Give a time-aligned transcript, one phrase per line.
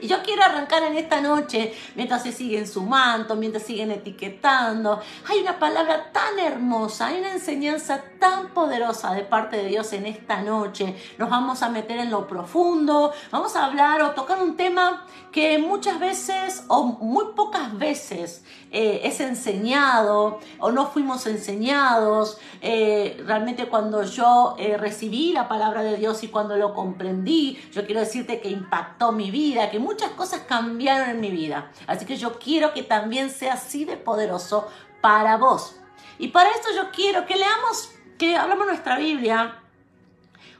[0.00, 5.00] Y yo quiero arrancar en esta noche, mientras se siguen sumando, mientras siguen etiquetando.
[5.28, 10.06] Hay una palabra tan hermosa, hay una enseñanza tan poderosa de parte de Dios en
[10.06, 10.96] esta noche.
[11.18, 15.58] Nos vamos a meter en lo profundo, vamos a hablar o tocar un tema que
[15.58, 22.38] muchas veces o muy pocas veces eh, es enseñado o no fuimos enseñados.
[22.60, 27.84] Eh, realmente cuando yo eh, recibí la palabra de Dios y cuando lo comprendí, yo
[27.84, 31.72] quiero decirte que impactó mi vida, que muchas cosas cambiaron en mi vida.
[31.86, 34.68] Así que yo quiero que también sea así de poderoso
[35.00, 35.76] para vos.
[36.18, 39.62] Y para esto yo quiero que leamos, que hablamos nuestra Biblia,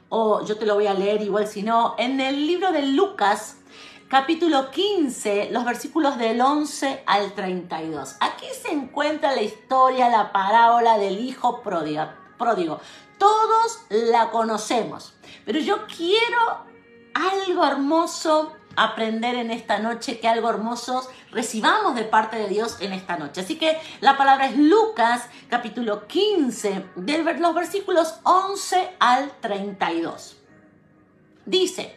[0.09, 3.57] o yo te lo voy a leer igual si no, en el libro de Lucas,
[4.07, 8.15] capítulo 15, los versículos del 11 al 32.
[8.21, 12.79] Aquí se encuentra la historia, la parábola del hijo pródigo.
[13.19, 15.13] Todos la conocemos,
[15.45, 16.65] pero yo quiero
[17.13, 22.93] algo hermoso aprender en esta noche, que algo hermoso recibamos de parte de Dios en
[22.93, 23.41] esta noche.
[23.41, 30.37] Así que la palabra es Lucas capítulo 15, de los versículos 11 al 32.
[31.45, 31.95] Dice,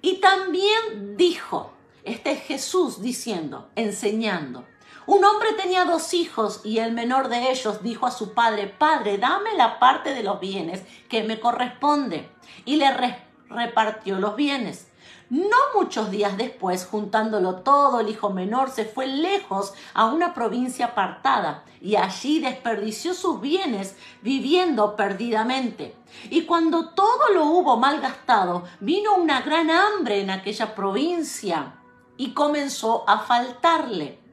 [0.00, 1.72] y también dijo,
[2.04, 4.64] este es Jesús diciendo, enseñando.
[5.06, 9.16] Un hombre tenía dos hijos y el menor de ellos dijo a su padre, Padre,
[9.16, 12.28] dame la parte de los bienes que me corresponde.
[12.66, 12.90] Y le
[13.48, 14.87] repartió los bienes.
[15.30, 20.86] No muchos días después, juntándolo todo, el hijo menor se fue lejos a una provincia
[20.86, 25.94] apartada y allí desperdició sus bienes viviendo perdidamente.
[26.30, 31.74] Y cuando todo lo hubo malgastado, vino una gran hambre en aquella provincia
[32.16, 34.27] y comenzó a faltarle.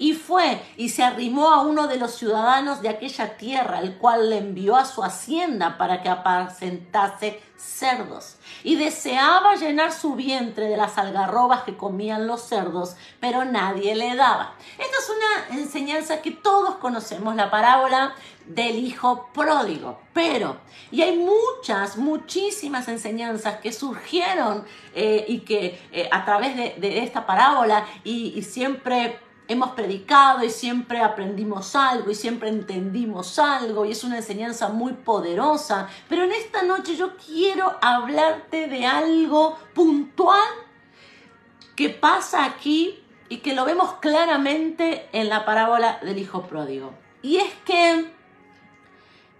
[0.00, 4.30] Y fue y se arrimó a uno de los ciudadanos de aquella tierra, el cual
[4.30, 8.36] le envió a su hacienda para que apacentase cerdos.
[8.64, 14.16] Y deseaba llenar su vientre de las algarrobas que comían los cerdos, pero nadie le
[14.16, 14.54] daba.
[14.78, 18.14] Esta es una enseñanza que todos conocemos, la parábola
[18.46, 20.00] del hijo pródigo.
[20.14, 20.56] Pero,
[20.90, 24.64] y hay muchas, muchísimas enseñanzas que surgieron
[24.94, 29.18] eh, y que eh, a través de, esta parábola y siempre
[29.50, 34.92] hemos predicado y siempre aprendimos algo y siempre entendimos algo y es una enseñanza muy
[34.92, 40.48] poderosa, pero en esta noche yo quiero hablarte de algo puntual
[41.74, 46.94] que pasa aquí y que lo vemos claramente en la parábola del hijo pródigo.
[47.20, 48.08] Y es que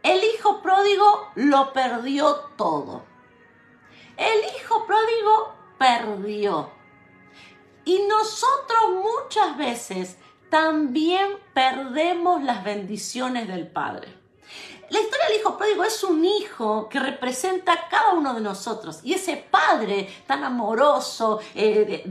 [0.02, 3.04] el hijo pródigo lo perdió todo.
[4.16, 6.79] El hijo pródigo perdió.
[7.90, 10.16] Y nosotros muchas veces
[10.48, 14.06] también perdemos las bendiciones del Padre.
[14.90, 19.00] La historia del hijo pródigo es un hijo que representa a cada uno de nosotros.
[19.02, 22.04] Y ese padre tan amoroso, eh,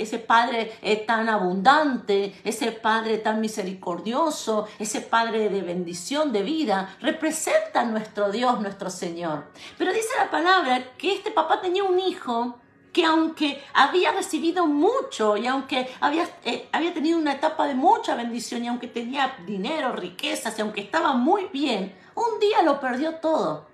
[0.00, 6.96] ese padre eh, tan abundante, ese padre tan misericordioso, ese padre de bendición, de vida,
[7.02, 9.52] representa a nuestro Dios, nuestro Señor.
[9.76, 12.56] Pero dice la palabra que este papá tenía un hijo
[12.98, 18.16] que aunque había recibido mucho y aunque había, eh, había tenido una etapa de mucha
[18.16, 23.14] bendición y aunque tenía dinero, riquezas y aunque estaba muy bien, un día lo perdió
[23.20, 23.68] todo.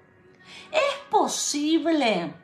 [0.70, 2.34] ¿Es posible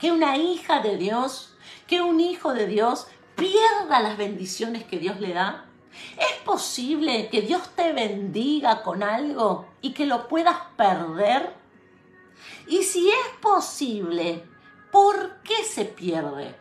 [0.00, 1.54] que una hija de Dios,
[1.86, 3.06] que un hijo de Dios
[3.36, 5.66] pierda las bendiciones que Dios le da?
[6.18, 11.54] ¿Es posible que Dios te bendiga con algo y que lo puedas perder?
[12.66, 14.42] Y si es posible,
[14.96, 16.54] ¿Por qué se pierde?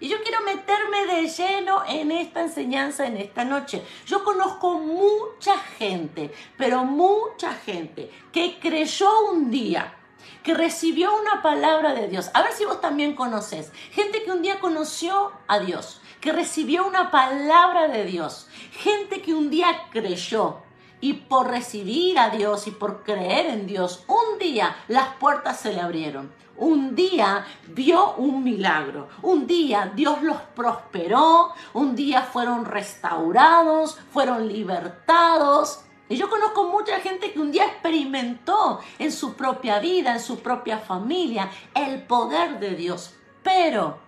[0.00, 3.84] Y yo quiero meterme de lleno en esta enseñanza en esta noche.
[4.04, 9.94] Yo conozco mucha gente, pero mucha gente que creyó un día,
[10.42, 12.32] que recibió una palabra de Dios.
[12.34, 13.70] A ver si vos también conoces.
[13.92, 18.48] Gente que un día conoció a Dios, que recibió una palabra de Dios.
[18.72, 20.67] Gente que un día creyó.
[21.00, 25.72] Y por recibir a Dios y por creer en Dios, un día las puertas se
[25.72, 32.64] le abrieron un día vio un milagro, un día Dios los prosperó, un día fueron
[32.64, 35.84] restaurados, fueron libertados.
[36.08, 40.40] Y yo conozco mucha gente que un día experimentó en su propia vida, en su
[40.40, 43.14] propia familia, el poder de Dios.
[43.42, 43.98] Pero,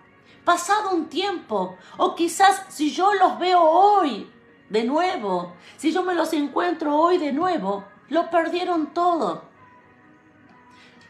[0.43, 4.30] pasado un tiempo, o quizás si yo los veo hoy
[4.71, 9.43] de nuevo, si yo me los encuentro hoy de nuevo, lo perdieron todo.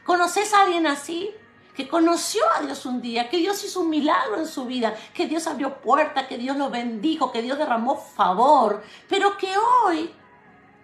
[0.03, 1.29] ¿Conoces a alguien así?
[1.75, 5.27] Que conoció a Dios un día, que Dios hizo un milagro en su vida, que
[5.27, 9.53] Dios abrió puertas, que Dios lo bendijo, que Dios derramó favor, pero que
[9.85, 10.11] hoy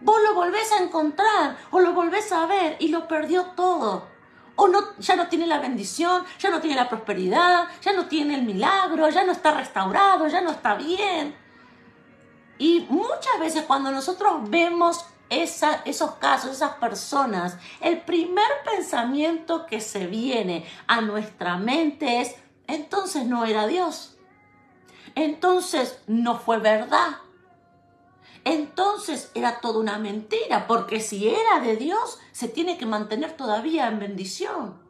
[0.02, 4.08] vos lo volvés a encontrar o lo volvés a ver y lo perdió todo.
[4.56, 8.36] o no, ya no tiene la bendición, ya no tiene la prosperidad, ya no tiene
[8.36, 11.47] el milagro, ya no está restaurado, ya no está bien.
[12.58, 20.08] Y muchas veces cuando nosotros vemos esos casos, esas personas, el primer pensamiento que se
[20.08, 22.36] viene a nuestra mente es,
[22.68, 24.18] entonces no era Dios,
[25.16, 27.18] entonces no fue verdad,
[28.46, 33.88] entonces era toda una mentira, porque si era de Dios, se tiene que mantener todavía
[33.88, 34.87] en bendición.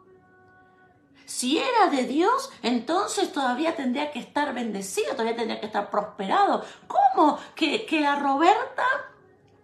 [1.27, 6.63] Si era de Dios, entonces todavía tendría que estar bendecido, todavía tendría que estar prosperado.
[6.87, 7.37] ¿Cómo?
[7.53, 8.85] Que, que la Roberta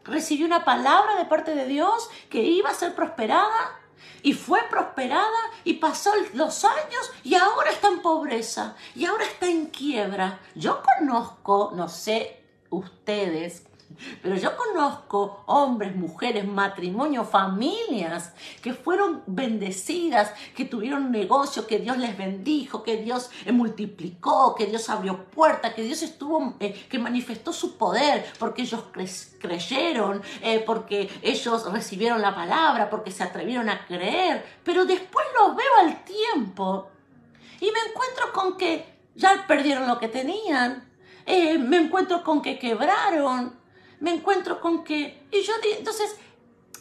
[0.04, 3.80] recibió una palabra de parte de Dios que iba a ser prosperada
[4.24, 9.48] y fue prosperada y pasó los años y ahora está en pobreza y ahora está
[9.48, 10.42] en quiebra.
[10.56, 13.64] Yo conozco, no sé ustedes,
[14.22, 21.98] pero yo conozco hombres, mujeres, matrimonios, familias que fueron bendecidas, que tuvieron negocio, que Dios
[21.98, 27.00] les bendijo, que Dios eh, multiplicó, que Dios abrió puertas, que Dios estuvo, eh, que
[27.00, 28.84] manifestó su poder, porque ellos
[29.40, 34.46] creyeron, eh, porque ellos recibieron la palabra, porque se atrevieron a creer.
[34.64, 36.90] Pero después los veo al tiempo
[37.60, 40.90] y me encuentro con que ya perdieron lo que tenían.
[41.26, 43.63] me encuentro con que quebraron,
[44.04, 45.26] me encuentro con que...
[45.32, 46.18] Y yo, entonces,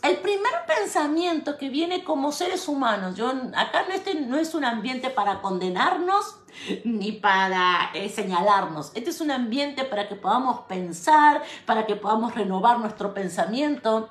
[0.02, 4.64] el primer pensamiento que viene como seres humanos, yo acá no, este no es un
[4.64, 6.38] ambiente para condenarnos
[6.84, 12.34] ni para eh, señalarnos, este es un ambiente para que podamos pensar, para que podamos
[12.34, 14.10] renovar nuestro pensamiento.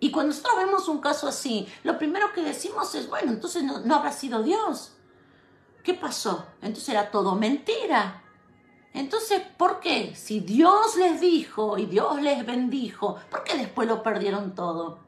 [0.00, 3.80] Y cuando nosotros vemos un caso así, lo primero que decimos es, bueno, entonces no,
[3.80, 4.94] no habrá sido Dios.
[5.82, 6.46] ¿Qué pasó?
[6.62, 8.22] Entonces era todo mentira.
[8.98, 10.16] Entonces, ¿por qué?
[10.16, 14.98] Si Dios les dijo y Dios les bendijo, ¿por qué después lo perdieron todo?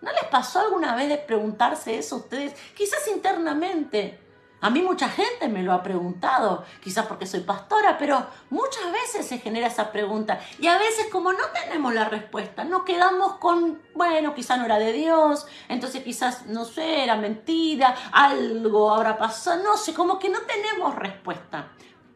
[0.00, 2.54] ¿No les pasó alguna vez de preguntarse eso a ustedes?
[2.74, 4.18] Quizás internamente.
[4.62, 9.26] A mí mucha gente me lo ha preguntado, quizás porque soy pastora, pero muchas veces
[9.26, 10.40] se genera esa pregunta.
[10.58, 14.78] Y a veces como no tenemos la respuesta, no quedamos con, bueno, quizás no era
[14.78, 20.30] de Dios, entonces quizás, no sé, era mentira, algo habrá pasado, no sé, como que
[20.30, 21.68] no tenemos respuesta.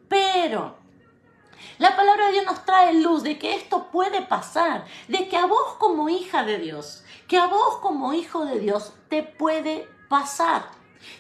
[0.09, 0.77] Pero
[1.79, 5.47] la palabra de Dios nos trae luz de que esto puede pasar, de que a
[5.47, 10.71] vos como hija de Dios, que a vos como hijo de Dios te puede pasar.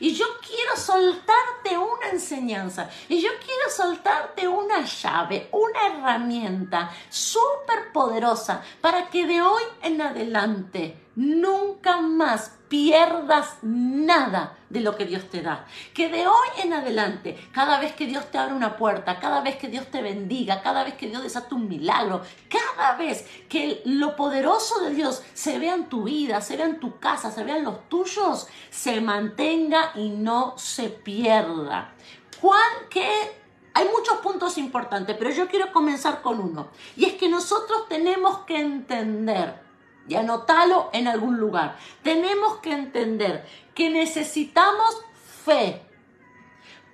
[0.00, 7.92] Y yo quiero soltarte una enseñanza, y yo quiero soltarte una llave, una herramienta súper
[7.92, 15.28] poderosa para que de hoy en adelante nunca más pierdas nada de lo que Dios
[15.30, 15.66] te da.
[15.94, 19.56] Que de hoy en adelante, cada vez que Dios te abre una puerta, cada vez
[19.56, 24.16] que Dios te bendiga, cada vez que Dios desata un milagro, cada vez que lo
[24.16, 27.56] poderoso de Dios se vea en tu vida, se vea en tu casa, se vea
[27.56, 31.92] en los tuyos, se mantenga y no se pierda.
[32.40, 33.38] ¿Cuál, qué
[33.74, 36.66] hay muchos puntos importantes, pero yo quiero comenzar con uno.
[36.96, 39.67] Y es que nosotros tenemos que entender
[40.08, 41.76] y anótalo en algún lugar.
[42.02, 45.02] Tenemos que entender que necesitamos
[45.44, 45.82] fe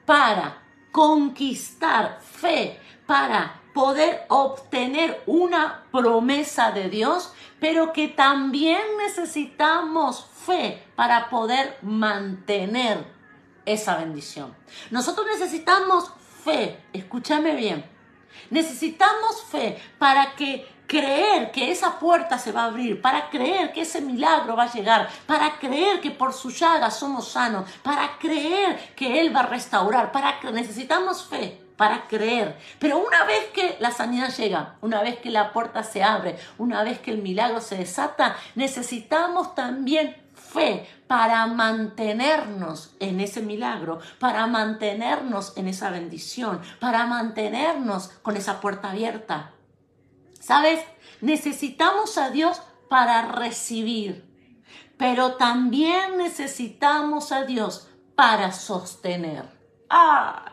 [0.05, 0.62] para
[0.93, 11.28] conquistar, fe para poder obtener una promesa de Dios, pero que también necesitamos fe para
[11.28, 13.05] poder mantener
[13.67, 14.55] esa bendición.
[14.90, 16.12] Nosotros necesitamos
[16.44, 17.84] fe, escúchame bien,
[18.50, 23.82] necesitamos fe para que creer que esa puerta se va a abrir, para creer que
[23.82, 28.94] ese milagro va a llegar, para creer que por su llaga somos sanos, para creer
[28.94, 32.56] que Él va a restaurar, para que necesitamos fe para creer.
[32.79, 36.84] Pero una vez que la sanidad llega, una vez que la puerta se abre, una
[36.84, 44.46] vez que el milagro se desata, necesitamos también fe para mantenernos en ese milagro, para
[44.46, 49.50] mantenernos en esa bendición, para mantenernos con esa puerta abierta.
[50.44, 50.84] ¿Sabes?
[51.22, 52.60] Necesitamos a Dios
[52.91, 54.29] para recibir,
[54.98, 59.46] pero también necesitamos a Dios para sostener.
[59.89, 60.53] Ah,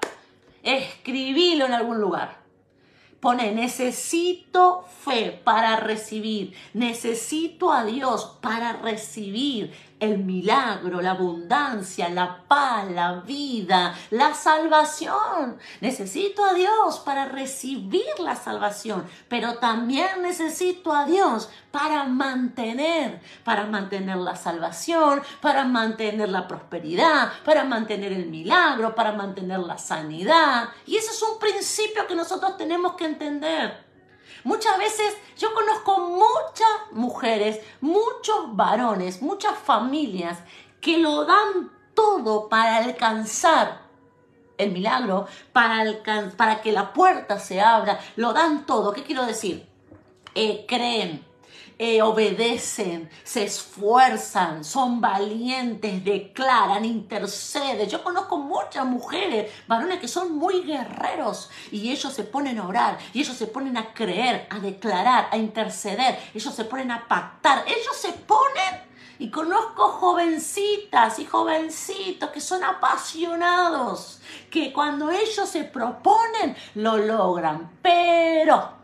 [0.64, 2.40] escribilo en algún lugar.
[3.20, 12.44] Pone, necesito fe para recibir, necesito a Dios para recibir el milagro, la abundancia, la
[12.48, 15.58] paz, la vida, la salvación.
[15.80, 23.66] Necesito a Dios para recibir la salvación, pero también necesito a Dios para mantener, para
[23.66, 30.70] mantener la salvación, para mantener la prosperidad, para mantener el milagro, para mantener la sanidad.
[30.88, 33.91] Y ese es un principio que nosotros tenemos que entender.
[34.44, 40.40] Muchas veces yo conozco muchas mujeres, muchos varones, muchas familias
[40.80, 43.82] que lo dan todo para alcanzar
[44.58, 45.86] el milagro, para,
[46.38, 48.94] para que la puerta se abra, lo dan todo.
[48.94, 49.68] ¿Qué quiero decir?
[50.36, 51.26] Eh, creen,
[51.84, 57.90] eh, obedecen, se esfuerzan, son valientes, declaran, interceden.
[57.90, 63.00] Yo conozco muchas mujeres, varones que son muy guerreros y ellos se ponen a orar,
[63.14, 67.64] y ellos se ponen a creer, a declarar, a interceder, ellos se ponen a pactar,
[67.66, 74.22] ellos se ponen y conozco jovencitas y jovencitos que son apasionados,
[74.52, 77.72] que cuando ellos se proponen lo logran.
[77.82, 78.81] Pero,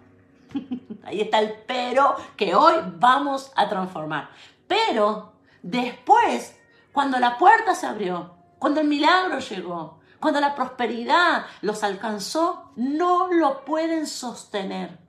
[1.04, 4.30] ahí está el pero que hoy vamos a transformar.
[4.68, 6.58] Pero después,
[6.92, 13.32] cuando la puerta se abrió, cuando el milagro llegó, cuando la prosperidad los alcanzó, no
[13.32, 15.07] lo pueden sostener.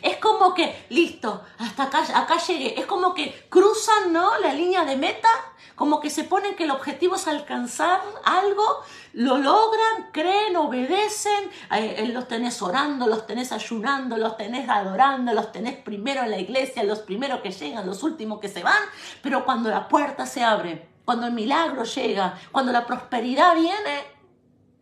[0.00, 2.78] Es como que, listo, hasta acá, acá llegué.
[2.78, 4.38] Es como que cruzan, ¿no?
[4.38, 5.28] La línea de meta,
[5.74, 8.82] como que se ponen que el objetivo es alcanzar algo,
[9.14, 15.52] lo logran, creen, obedecen, eh, los tenés orando, los tenés ayunando, los tenés adorando, los
[15.52, 18.82] tenés primero en la iglesia, los primeros que llegan, los últimos que se van,
[19.22, 24.04] pero cuando la puerta se abre, cuando el milagro llega, cuando la prosperidad viene,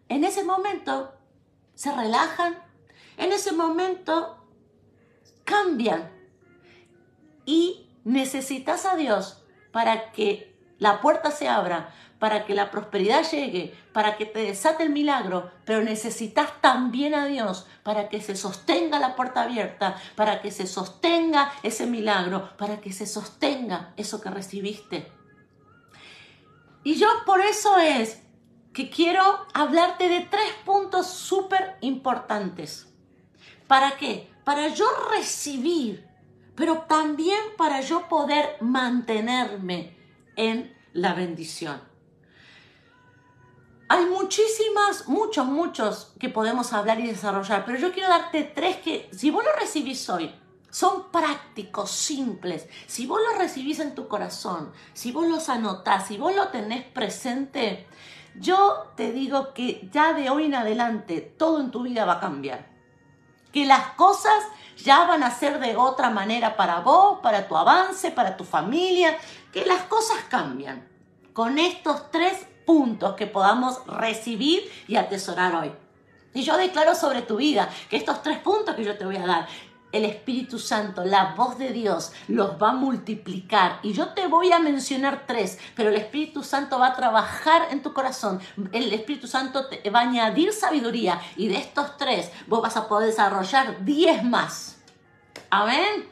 [0.09, 1.13] en ese momento
[1.75, 2.59] se relajan,
[3.17, 4.40] en ese momento
[5.51, 6.11] cambian.
[7.45, 9.43] Y necesitas a Dios
[9.73, 14.85] para que la puerta se abra, para que la prosperidad llegue, para que te desate
[14.85, 20.41] el milagro, pero necesitas también a Dios para que se sostenga la puerta abierta, para
[20.41, 25.11] que se sostenga ese milagro, para que se sostenga eso que recibiste.
[26.85, 28.23] Y yo por eso es
[28.73, 32.87] que quiero hablarte de tres puntos súper importantes.
[33.67, 34.31] ¿Para qué?
[34.51, 36.05] Para yo recibir,
[36.57, 39.97] pero también para yo poder mantenerme
[40.35, 41.81] en la bendición.
[43.89, 49.09] Hay muchísimas, muchos, muchos que podemos hablar y desarrollar, pero yo quiero darte tres que,
[49.13, 50.35] si vos lo recibís hoy,
[50.69, 52.67] son prácticos, simples.
[52.89, 56.85] Si vos los recibís en tu corazón, si vos los anotás, si vos lo tenés
[56.87, 57.87] presente,
[58.35, 62.21] yo te digo que ya de hoy en adelante todo en tu vida va a
[62.21, 62.70] cambiar
[63.53, 64.45] que las cosas
[64.77, 69.17] ya van a ser de otra manera para vos, para tu avance, para tu familia,
[69.53, 70.89] que las cosas cambian
[71.33, 75.73] con estos tres puntos que podamos recibir y atesorar hoy.
[76.33, 79.27] Y yo declaro sobre tu vida que estos tres puntos que yo te voy a
[79.27, 79.49] dar
[79.93, 83.81] el Espíritu Santo, la voz de Dios, los va a multiplicar.
[83.83, 87.83] Y yo te voy a mencionar tres, pero el Espíritu Santo va a trabajar en
[87.83, 88.41] tu corazón.
[88.73, 91.21] El Espíritu Santo te va a añadir sabiduría.
[91.37, 94.79] Y de estos tres, vos vas a poder desarrollar diez más.
[95.51, 96.09] Amén.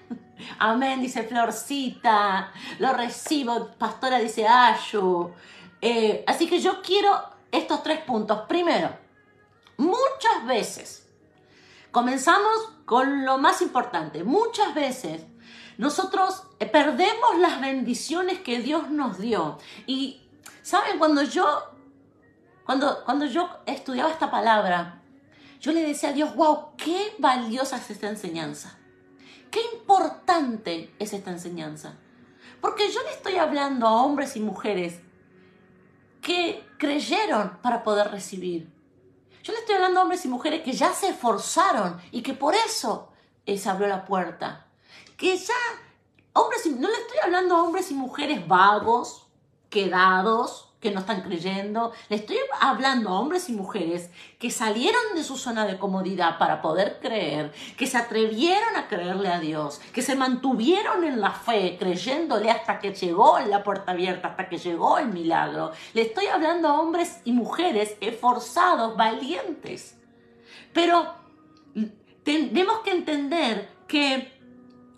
[0.58, 2.52] Amén, dice Florcita.
[2.78, 3.68] Lo recibo.
[3.78, 5.32] Pastora dice Ayu.
[5.80, 7.10] Eh, así que yo quiero
[7.50, 8.40] estos tres puntos.
[8.48, 8.90] Primero,
[9.76, 11.07] muchas veces
[11.98, 14.22] comenzamos con lo más importante.
[14.22, 15.26] Muchas veces
[15.78, 19.58] nosotros eh, perdemos las bendiciones que Dios nos dio.
[19.84, 20.20] Y,
[20.62, 21.00] ¿saben?
[21.00, 21.44] Cuando yo,
[22.64, 25.02] cuando, cuando yo estudiaba esta palabra,
[25.60, 28.78] yo le decía a Dios, wow, qué valiosa es esta enseñanza.
[29.50, 31.96] Qué importante es esta enseñanza.
[32.60, 35.00] Porque yo le estoy hablando a hombres y mujeres
[36.22, 38.70] que creyeron para poder recibir,
[39.42, 42.54] yo le estoy hablando a hombres y mujeres que ya se esforzaron y que por
[42.54, 43.10] eso
[43.46, 44.66] se abrió la puerta.
[45.16, 45.54] Que ya,
[46.34, 49.26] hombres no le estoy hablando a hombres y mujeres vagos,
[49.70, 51.92] quedados, que no están creyendo.
[52.08, 56.62] Le estoy hablando a hombres y mujeres que salieron de su zona de comodidad para
[56.62, 61.76] poder creer, que se atrevieron a creerle a Dios, que se mantuvieron en la fe,
[61.78, 65.72] creyéndole hasta que llegó la puerta abierta, hasta que llegó el milagro.
[65.94, 69.98] Le estoy hablando a hombres y mujeres esforzados, valientes.
[70.72, 71.14] Pero
[72.22, 74.38] tenemos que entender que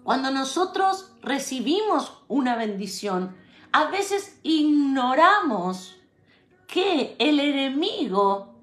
[0.02, 3.36] cuando nosotros recibimos una bendición,
[3.72, 5.96] a veces ignoramos
[6.66, 8.54] que el enemigo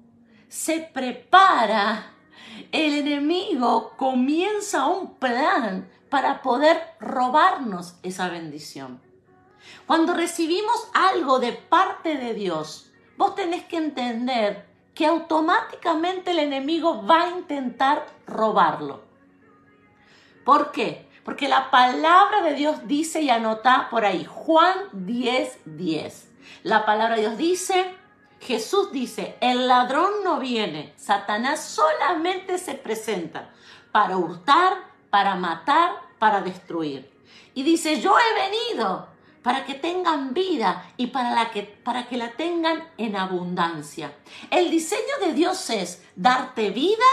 [0.48, 2.12] se prepara,
[2.72, 9.00] el enemigo comienza un plan para poder robarnos esa bendición.
[9.86, 17.06] Cuando recibimos algo de parte de Dios, vos tenés que entender que automáticamente el enemigo
[17.06, 19.02] va a intentar robarlo.
[20.44, 21.07] ¿Por qué?
[21.28, 26.30] Porque la palabra de Dios dice y anota por ahí, Juan 10, 10.
[26.62, 27.94] La palabra de Dios dice,
[28.40, 33.50] Jesús dice, el ladrón no viene, Satanás solamente se presenta
[33.92, 34.72] para hurtar,
[35.10, 37.12] para matar, para destruir.
[37.52, 39.08] Y dice, yo he venido
[39.42, 44.14] para que tengan vida y para, que, para que la tengan en abundancia.
[44.50, 47.04] El diseño de Dios es darte vida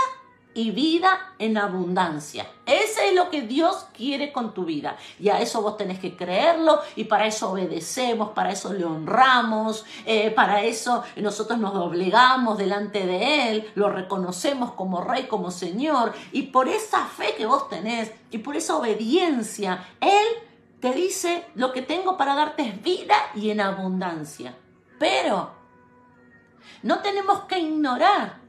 [0.55, 2.47] y vida en abundancia.
[2.65, 4.95] Ese es lo que Dios quiere con tu vida.
[5.19, 9.85] Y a eso vos tenés que creerlo y para eso obedecemos, para eso le honramos,
[10.05, 16.13] eh, para eso nosotros nos doblegamos delante de Él, lo reconocemos como Rey, como Señor.
[16.31, 20.25] Y por esa fe que vos tenés y por esa obediencia, Él
[20.79, 24.55] te dice, lo que tengo para darte es vida y en abundancia.
[24.97, 25.51] Pero
[26.81, 28.44] no tenemos que ignorar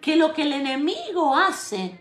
[0.00, 1.98] que lo que el enemigo hace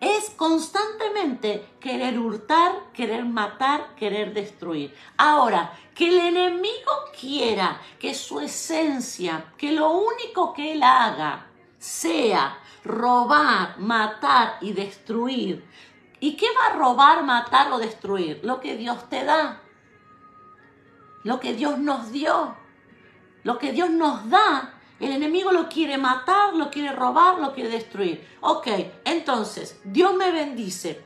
[0.00, 4.94] es constantemente querer hurtar, querer matar, querer destruir.
[5.18, 11.46] Ahora, que el enemigo quiera que su esencia, que lo único que él haga
[11.78, 15.64] sea robar, matar y destruir.
[16.18, 18.40] ¿Y qué va a robar, matar o destruir?
[18.42, 19.60] Lo que Dios te da.
[21.24, 22.56] Lo que Dios nos dio.
[23.42, 27.70] Lo que Dios nos da el enemigo lo quiere matar, lo quiere robar, lo quiere
[27.70, 28.26] destruir.
[28.40, 28.68] Ok,
[29.04, 31.04] entonces, Dios me bendice.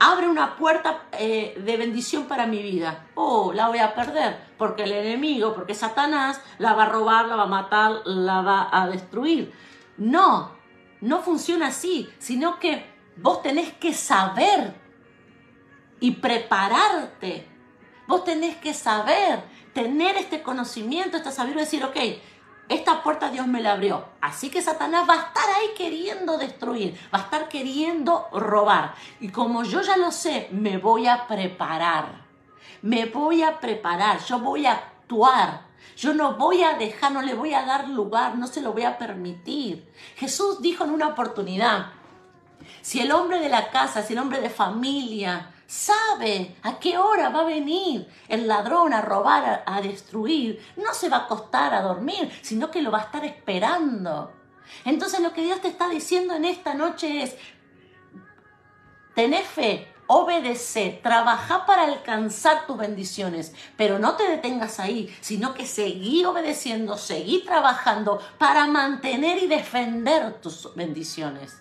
[0.00, 3.06] Abre una puerta eh, de bendición para mi vida.
[3.14, 7.36] Oh, la voy a perder porque el enemigo, porque Satanás la va a robar, la
[7.36, 9.52] va a matar, la va a destruir.
[9.96, 10.52] No,
[11.00, 12.84] no funciona así, sino que
[13.16, 14.74] vos tenés que saber
[16.00, 17.46] y prepararte.
[18.06, 19.40] Vos tenés que saber,
[19.72, 21.96] tener este conocimiento, saber y decir, ok,
[22.68, 24.06] esta puerta Dios me la abrió.
[24.20, 28.94] Así que Satanás va a estar ahí queriendo destruir, va a estar queriendo robar.
[29.20, 32.24] Y como yo ya lo sé, me voy a preparar.
[32.82, 35.62] Me voy a preparar, yo voy a actuar.
[35.96, 38.84] Yo no voy a dejar, no le voy a dar lugar, no se lo voy
[38.84, 39.92] a permitir.
[40.16, 41.92] Jesús dijo en una oportunidad,
[42.80, 47.30] si el hombre de la casa, si el hombre de familia sabe a qué hora
[47.30, 50.64] va a venir el ladrón a robar, a, destruir.
[50.76, 54.32] No se va a acostar a dormir, sino que lo va a estar esperando.
[54.84, 57.36] Entonces lo que Dios te está diciendo en esta noche es,
[59.14, 65.66] tené fe, obedece, trabaja para alcanzar tus bendiciones, pero no te detengas ahí, sino que
[65.66, 71.58] seguí obedeciendo, seguí trabajando para mantener y defender tus bendiciones.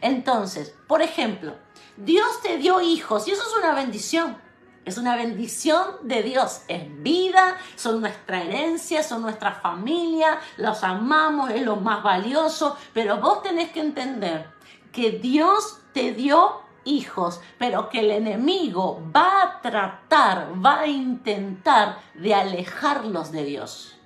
[0.00, 1.56] Entonces, por ejemplo,
[1.96, 4.36] Dios te dio hijos y eso es una bendición.
[4.84, 6.62] Es una bendición de Dios.
[6.68, 12.76] Es vida, son nuestra herencia, son nuestra familia, los amamos, es lo más valioso.
[12.92, 14.50] Pero vos tenés que entender
[14.92, 21.98] que Dios te dio hijos, pero que el enemigo va a tratar, va a intentar
[22.14, 23.96] de alejarlos de Dios.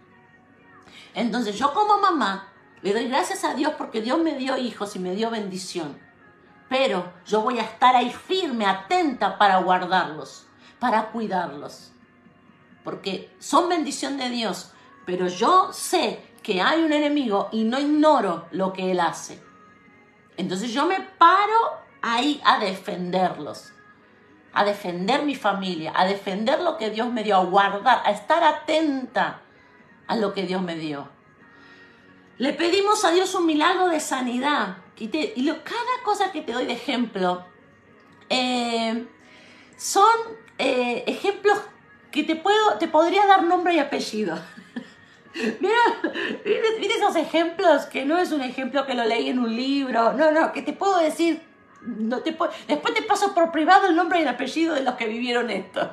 [1.14, 5.00] Entonces yo como mamá le doy gracias a Dios porque Dios me dio hijos y
[5.00, 6.07] me dio bendición
[6.68, 10.46] pero yo voy a estar ahí firme, atenta para guardarlos,
[10.78, 11.92] para cuidarlos.
[12.84, 14.72] Porque son bendición de Dios,
[15.06, 19.42] pero yo sé que hay un enemigo y no ignoro lo que él hace.
[20.36, 23.72] Entonces yo me paro ahí a defenderlos,
[24.52, 28.44] a defender mi familia, a defender lo que Dios me dio, a guardar, a estar
[28.44, 29.40] atenta
[30.06, 31.08] a lo que Dios me dio.
[32.38, 36.72] Le pedimos a Dios un milagro de sanidad, y, cada cosa que te doy de
[36.72, 37.44] ejemplo
[38.28, 39.06] eh,
[39.76, 40.08] son
[40.58, 41.58] eh, ejemplos
[42.10, 44.38] que te, puedo, te podría dar nombre y apellido.
[45.60, 45.76] mira,
[46.80, 50.32] mira esos ejemplos que no es un ejemplo que lo leí en un libro, no,
[50.32, 51.42] no, que te puedo decir,
[51.82, 55.06] no te después te paso por privado el nombre y el apellido de los que
[55.06, 55.92] vivieron esto.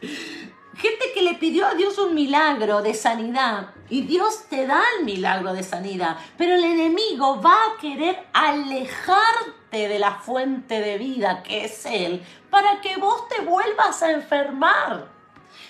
[0.78, 5.06] Gente que le pidió a Dios un milagro de sanidad y Dios te da el
[5.06, 11.42] milagro de sanidad, pero el enemigo va a querer alejarte de la fuente de vida
[11.42, 15.08] que es Él para que vos te vuelvas a enfermar.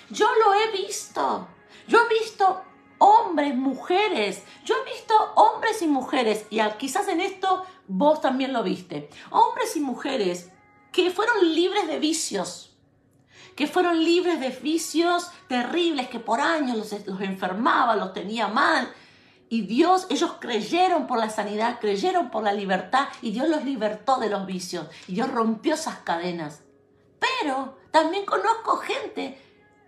[0.09, 1.47] Yo lo he visto.
[1.87, 2.61] Yo he visto
[2.97, 4.43] hombres, mujeres.
[4.65, 9.09] Yo he visto hombres y mujeres, y quizás en esto vos también lo viste.
[9.29, 10.51] Hombres y mujeres
[10.91, 12.66] que fueron libres de vicios
[13.57, 18.87] que fueron libres de vicios terribles que por años los, enfermaba, los tenía mal.
[19.49, 24.19] Y Dios, ellos creyeron por la sanidad, creyeron por la libertad y Dios los libertó
[24.19, 26.61] de los vicios y Dios rompió esas cadenas.
[27.19, 29.41] Pero también conozco gente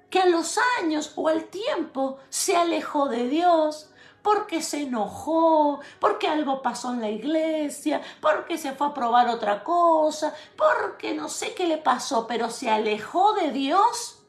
[0.10, 3.89] que a los años o al tiempo se alejó de Dios,
[4.30, 9.64] porque se enojó, porque algo pasó en la iglesia, porque se fue a probar otra
[9.64, 14.22] cosa, porque no sé qué le pasó, pero se alejó de Dios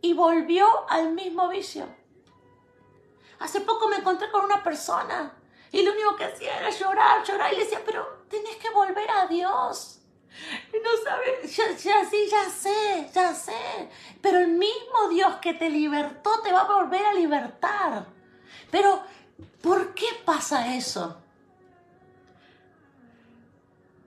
[0.00, 1.88] y volvió al mismo vicio.
[3.40, 5.36] Hace poco me encontré con una persona
[5.72, 9.10] y lo único que hacía era llorar, llorar y le decía, pero tenés que volver
[9.10, 10.02] a Dios.
[10.72, 13.90] no sabes, ya, ya, sí, ya sé, ya sé.
[14.22, 18.15] Pero el mismo Dios que te libertó te va a volver a libertar.
[18.70, 19.02] Pero,
[19.62, 21.18] ¿por qué pasa eso?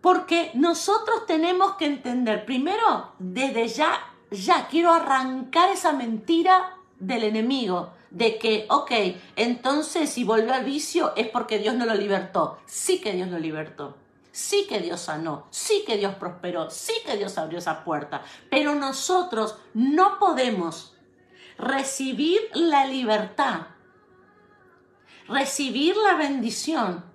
[0.02, 4.00] Porque nosotros tenemos que entender, primero, desde ya,
[4.32, 8.91] ya quiero arrancar esa mentira del enemigo, de que, ok,
[9.36, 12.60] entonces si volvió al vicio es porque Dios no lo libertó.
[12.65, 13.95] Sí que Dios lo libertó.
[14.32, 18.76] Sí que Dios sanó, sí que Dios prosperó, sí que Dios abrió esa puerta, pero
[18.76, 20.93] nosotros no podemos
[21.58, 23.67] recibir la libertad,
[25.29, 27.05] recibir la bendición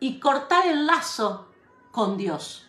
[0.00, 1.48] y cortar el lazo
[1.90, 2.66] con Dios.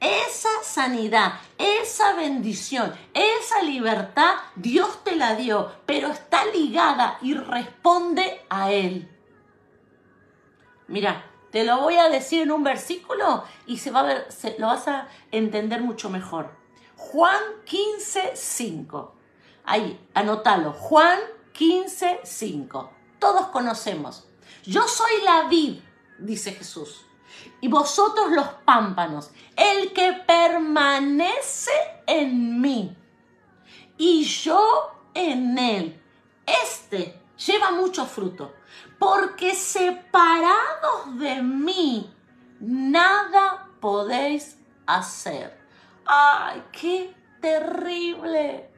[0.00, 8.42] Esa sanidad, esa bendición, esa libertad, Dios te la dio, pero está ligada y responde
[8.50, 9.10] a Él.
[10.88, 14.58] Mira, te lo voy a decir en un versículo y se va a ver, se,
[14.58, 16.50] lo vas a entender mucho mejor.
[16.96, 19.14] Juan 15, 5.
[19.64, 20.72] Ahí, anótalo.
[20.72, 21.18] Juan
[21.54, 22.90] 15, 5.
[23.18, 24.26] Todos conocemos.
[24.64, 25.78] Yo soy la vid,
[26.18, 27.06] dice Jesús,
[27.60, 31.70] y vosotros los pámpanos, el que permanece
[32.06, 32.96] en mí
[33.96, 36.02] y yo en él.
[36.44, 38.54] Este lleva mucho fruto,
[38.98, 42.12] porque separados de mí
[42.58, 45.60] nada podéis hacer.
[46.04, 48.70] ¡Ay, qué terrible!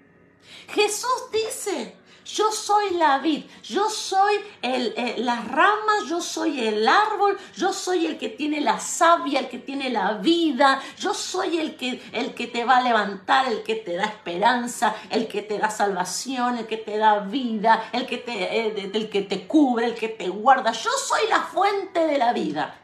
[0.69, 6.87] Jesús dice, yo soy la vid, yo soy el, eh, las ramas, yo soy el
[6.89, 11.59] árbol, yo soy el que tiene la savia, el que tiene la vida, yo soy
[11.59, 15.43] el que, el que te va a levantar, el que te da esperanza, el que
[15.43, 19.47] te da salvación, el que te da vida, el que te, eh, el que te
[19.47, 20.73] cubre, el que te guarda.
[20.73, 22.81] Yo soy la fuente de la vida.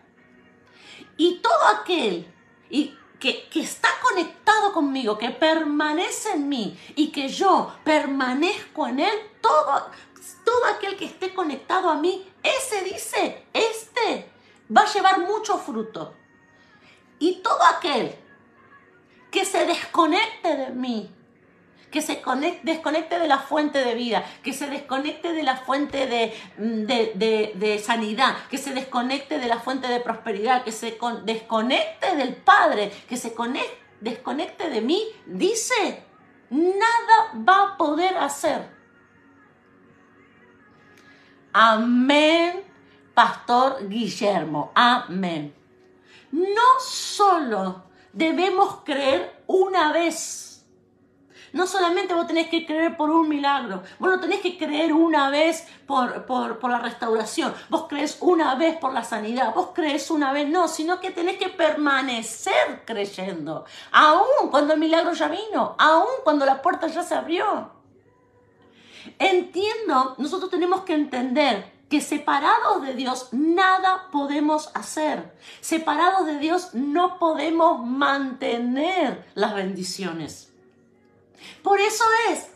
[1.17, 2.33] Y todo aquel,
[2.71, 9.17] y que, está conectado conmigo, que permanece en mí y que yo permanezco en él,
[9.41, 9.91] todo,
[10.45, 14.29] todo aquel que esté conectado a mí, ese dice, este
[14.77, 16.15] va a llevar mucho fruto.
[17.21, 18.13] Y todo aquel
[19.31, 21.09] que se desconecte de mí,
[21.93, 22.21] que se
[22.63, 26.07] desconecte de la fuente de vida, que se desconecte de la fuente
[26.57, 32.91] de, sanidad, que se desconecte de la fuente de prosperidad, que se desconecte del Padre,
[33.09, 33.35] que se
[34.01, 36.03] desconecte de mí, dice,
[36.51, 38.69] nada va a poder hacer.
[41.53, 42.65] Amén,
[43.13, 44.73] Pastor Guillermo.
[44.75, 45.55] Amén.
[46.31, 50.52] No solo debemos creer una vez,
[51.53, 55.31] no solamente vos tenés que creer por un milagro, vos no tenés que creer una
[55.31, 60.33] vez por, por, la restauración, vos crees una vez por la sanidad, vos crees una
[60.33, 66.23] vez no, sino que tenés que permanecer creyendo, aún cuando el milagro ya vino, aún
[66.25, 67.71] cuando la puerta ya se abrió.
[69.19, 75.37] Entiendo, nosotros tenemos que entender que separados de Dios nada podemos hacer.
[75.61, 80.52] Separados de Dios no podemos mantener las bendiciones.
[81.63, 82.47] Por eso es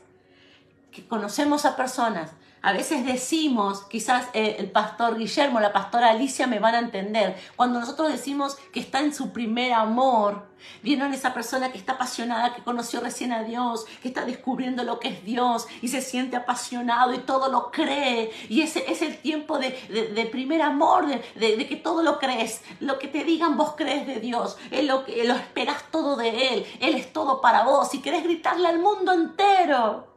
[0.93, 2.31] que conocemos a personas.
[2.63, 7.37] A veces decimos, quizás eh, el pastor Guillermo, la pastora Alicia me van a entender,
[7.55, 10.49] cuando nosotros decimos que está en su primer amor,
[10.83, 14.99] vieron esa persona que está apasionada, que conoció recién a Dios, que está descubriendo lo
[14.99, 18.31] que es Dios y se siente apasionado y todo lo cree.
[18.49, 22.63] Y ese es el tiempo de, primer amor, de, que todo lo crees.
[22.81, 26.67] Lo que te digan vos crees de Dios, él lo, lo esperas todo de Él,
[26.81, 30.16] Él es todo para vos y querés gritarle al mundo entero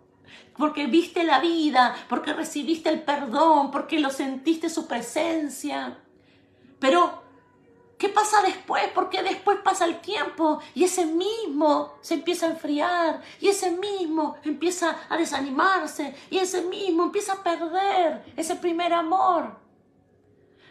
[0.60, 5.98] porque viste la vida, porque recibiste el perdón, porque lo sentiste su presencia.
[6.80, 7.24] Pero,
[7.98, 8.84] ¿qué pasa después?
[8.93, 14.36] Porque después pasa el tiempo y ese mismo se empieza a enfriar y ese mismo
[14.43, 19.68] empieza a desanimarse y ese mismo empieza a perder ese primer amor.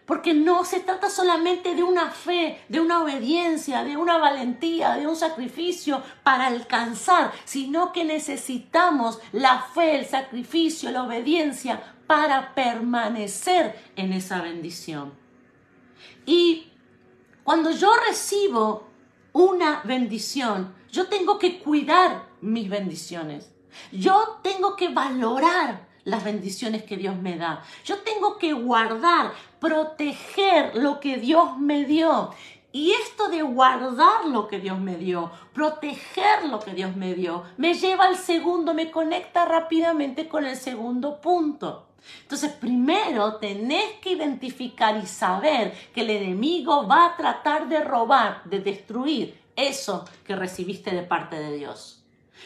[0.08, 5.06] Porque no se trata solamente de una fe, de una obediencia, de una valentía, de
[5.06, 13.78] un sacrificio para alcanzar, sino que necesitamos la fe, el sacrificio, la obediencia para permanecer
[13.96, 15.12] en esa bendición.
[16.24, 16.72] Y
[17.44, 18.88] cuando yo recibo
[19.34, 23.52] una bendición, yo tengo que cuidar mis bendiciones.
[23.92, 27.62] Yo tengo que valorar las bendiciones que Dios me da.
[27.84, 32.30] Yo tengo que guardar, proteger lo que Dios me dio.
[32.72, 37.44] Y esto de guardar lo que Dios me dio, proteger lo que Dios me dio,
[37.56, 41.86] me lleva al segundo, me conecta rápidamente con el segundo punto.
[42.22, 48.44] Entonces, primero tenés que identificar y saber que el enemigo va a tratar de robar,
[48.44, 51.97] de destruir eso que recibiste de parte de Dios.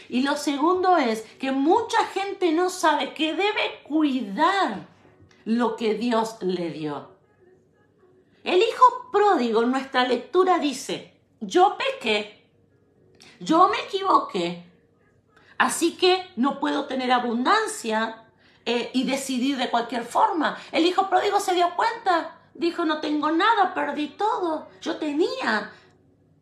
[0.08, 4.86] Y lo segundo es que mucha gente no sabe que debe cuidar
[5.44, 7.10] lo que Dios le dio.
[8.44, 12.44] El hijo pródigo en nuestra lectura dice, yo pequé,
[13.40, 14.64] yo me equivoqué,
[15.58, 18.24] así que no puedo tener abundancia
[18.64, 20.58] eh, y decidir de cualquier forma.
[20.72, 25.72] El hijo pródigo se dio cuenta, dijo, no tengo nada, perdí todo, yo tenía,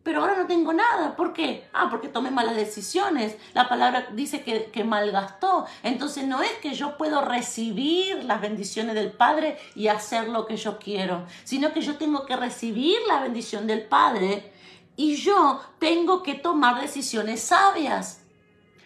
[0.02, 1.14] pero ahora no tengo nada.
[1.14, 1.68] ¿Por qué?
[1.72, 3.36] Ah, porque tomé malas decisiones.
[3.52, 5.66] La palabra dice que, que, malgastó.
[5.82, 10.56] Entonces no es que yo puedo recibir las bendiciones del Padre y hacer lo que
[10.56, 14.52] yo quiero, sino que yo tengo que recibir la bendición del Padre
[14.96, 18.22] y yo tengo que tomar decisiones sabias.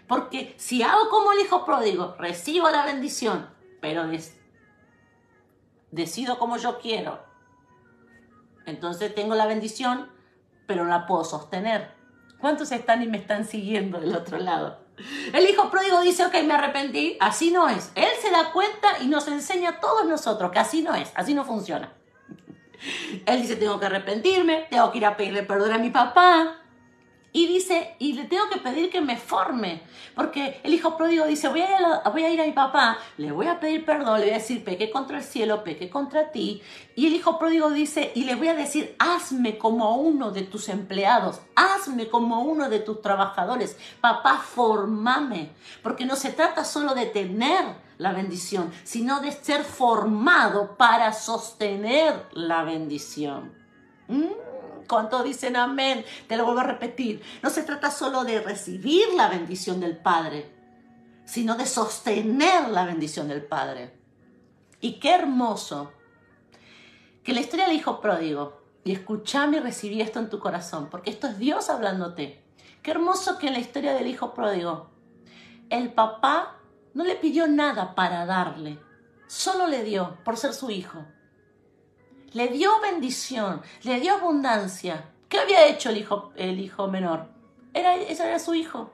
[0.07, 3.49] Porque si hago como el hijo pródigo, recibo la bendición,
[3.81, 4.05] pero
[5.91, 7.25] decido como yo quiero,
[8.67, 10.11] entonces tengo la bendición,
[10.67, 11.93] pero no la puedo sostener.
[12.39, 14.79] ¿Cuántos están y me están siguiendo del otro lado?
[15.33, 17.91] El hijo pródigo dice, ok, me arrepentí, así no es.
[17.95, 21.35] Él se da cuenta y nos enseña a todos nosotros que así no es, así
[21.35, 21.93] no funciona.
[23.27, 26.64] Él dice, tengo que arrepentirme, tengo que ir a pedirle perdón a mi papá,
[27.37, 29.83] y dice, y le tengo que pedir que me forme,
[30.15, 33.49] porque el hijo pródigo dice, voy a, ir a, voy a mi papá, le voy
[33.49, 36.63] a pedir perdón, le voy a decir, pequé contra el cielo, pequé contra ti.
[36.95, 40.69] Y el hijo pródigo dice, y le voy a decir, hazme como uno de tus
[40.69, 43.77] empleados, hazme como uno de tus trabajadores.
[44.01, 45.51] Papá, formame,
[45.83, 47.65] porque no se trata solo de tener
[47.99, 53.53] la bendición, sino de ser formado para sostener la bendición.
[54.07, 54.44] ¿Mm?
[54.89, 56.05] ¿Cuántos dicen amén?
[56.29, 57.23] Te lo vuelvo a repetir.
[57.43, 60.51] No se trata solo de recibir la bendición del Padre,
[61.25, 63.99] sino de sostener la bendición del Padre.
[64.81, 65.93] Y qué hermoso
[67.23, 71.11] que la historia del Hijo Pródigo, y escuchame y recibí esto en tu corazón, porque
[71.11, 72.45] esto es Dios hablándote.
[72.83, 74.91] Qué hermoso que en la historia del Hijo Pródigo,
[75.71, 76.59] el papá
[76.93, 78.79] no le pidió nada para darle,
[79.27, 81.07] solo le dio por ser su hijo
[82.35, 85.05] le dio bendición, le dio abundancia.
[85.29, 87.27] ¿Qué había hecho el hijo, el hijo menor?
[87.73, 88.91] Era, ese era su hijo.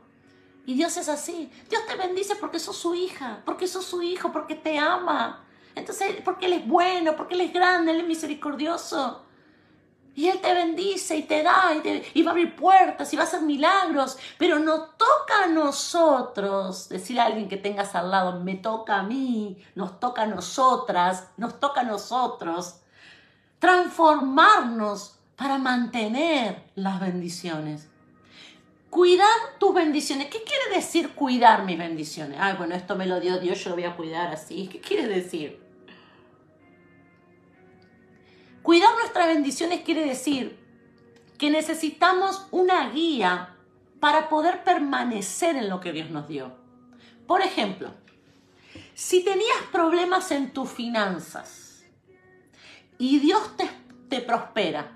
[0.66, 1.50] Y Dios es así.
[1.68, 5.44] Dios te bendice porque sos su hija, porque sos su hijo, porque te ama.
[5.74, 9.22] Entonces, porque Él es bueno, porque Él es grande, Él es misericordioso.
[10.14, 13.22] Y Él te bendice y te da y, y, va a abrir puertas y va
[13.22, 14.18] a hacer milagros.
[14.38, 19.02] Pero no toca a nosotros decir a alguien que tengas al lado, me toca a
[19.02, 22.79] mí, nos toca a nosotras, nos toca a nosotros
[23.60, 27.88] transformarnos para mantener las bendiciones.
[28.88, 29.28] Cuidar
[29.60, 30.26] tus bendiciones.
[30.26, 32.38] ¿Qué quiere decir cuidar mis bendiciones?
[32.40, 34.66] Ay, bueno, esto me lo dio Dios, yo lo voy a cuidar así.
[34.66, 35.60] ¿Qué quiere decir?
[38.62, 40.58] Cuidar nuestras bendiciones quiere decir
[41.38, 43.54] que necesitamos una guía
[44.00, 46.52] para poder permanecer en lo que Dios nos dio.
[47.26, 47.92] Por ejemplo,
[48.94, 51.59] si tenías problemas en tus finanzas,
[53.00, 53.40] y Dios
[54.10, 54.92] te, prospera.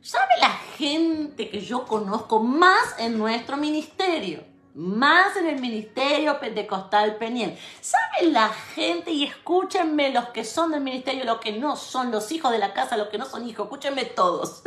[0.00, 4.42] ¿Sabe la gente que yo conozco más en nuestro ministerio?
[4.74, 7.56] Más en el ministerio pentecostal Peniel.
[7.80, 9.12] ¿Sabe la gente?
[9.12, 12.74] Y escúchenme los que son del ministerio, los que no son, los hijos de la
[12.74, 14.62] casa, los que no son hijos, escúchenme todos.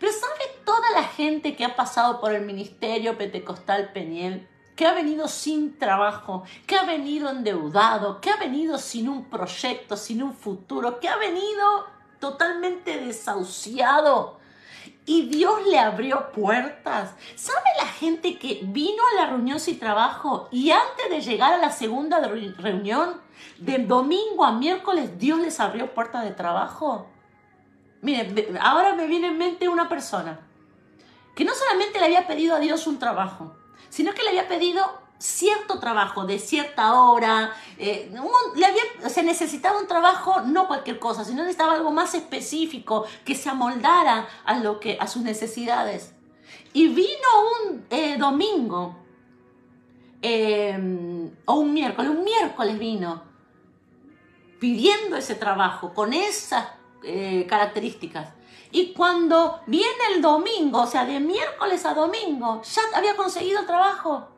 [0.00, 4.48] Pero ¿sabe toda la gente que ha pasado por el ministerio pentecostal Peniel?
[4.76, 9.96] Que ha venido sin trabajo, que ha venido endeudado, que ha venido sin un proyecto,
[9.96, 11.86] sin un futuro, que ha venido
[12.20, 14.38] totalmente desahuciado.
[15.06, 17.14] Y Dios le abrió puertas.
[17.36, 21.58] ¿Sabe la gente que vino a la reunión sin trabajo y antes de llegar a
[21.58, 23.20] la segunda reunión,
[23.58, 27.06] de domingo a miércoles, Dios les abrió puertas de trabajo?
[28.02, 30.40] Miren, ahora me viene en mente una persona
[31.34, 33.54] que no solamente le había pedido a Dios un trabajo,
[33.88, 38.12] sino que le había pedido cierto trabajo de cierta hora, eh,
[38.54, 38.82] le había,
[39.22, 44.58] necesitaba un trabajo, no cualquier cosa, sino necesitaba algo más específico que se amoldara a,
[44.58, 46.12] lo que, a sus necesidades.
[46.72, 47.08] Y vino
[47.62, 48.96] un eh, domingo,
[50.20, 53.22] em, o un miércoles, un miércoles vino
[54.60, 56.68] pidiendo ese trabajo con esas
[57.02, 58.28] eh, características.
[58.70, 64.28] Y cuando viene el domingo, o sea, de miércoles a domingo, ya había conseguido trabajo.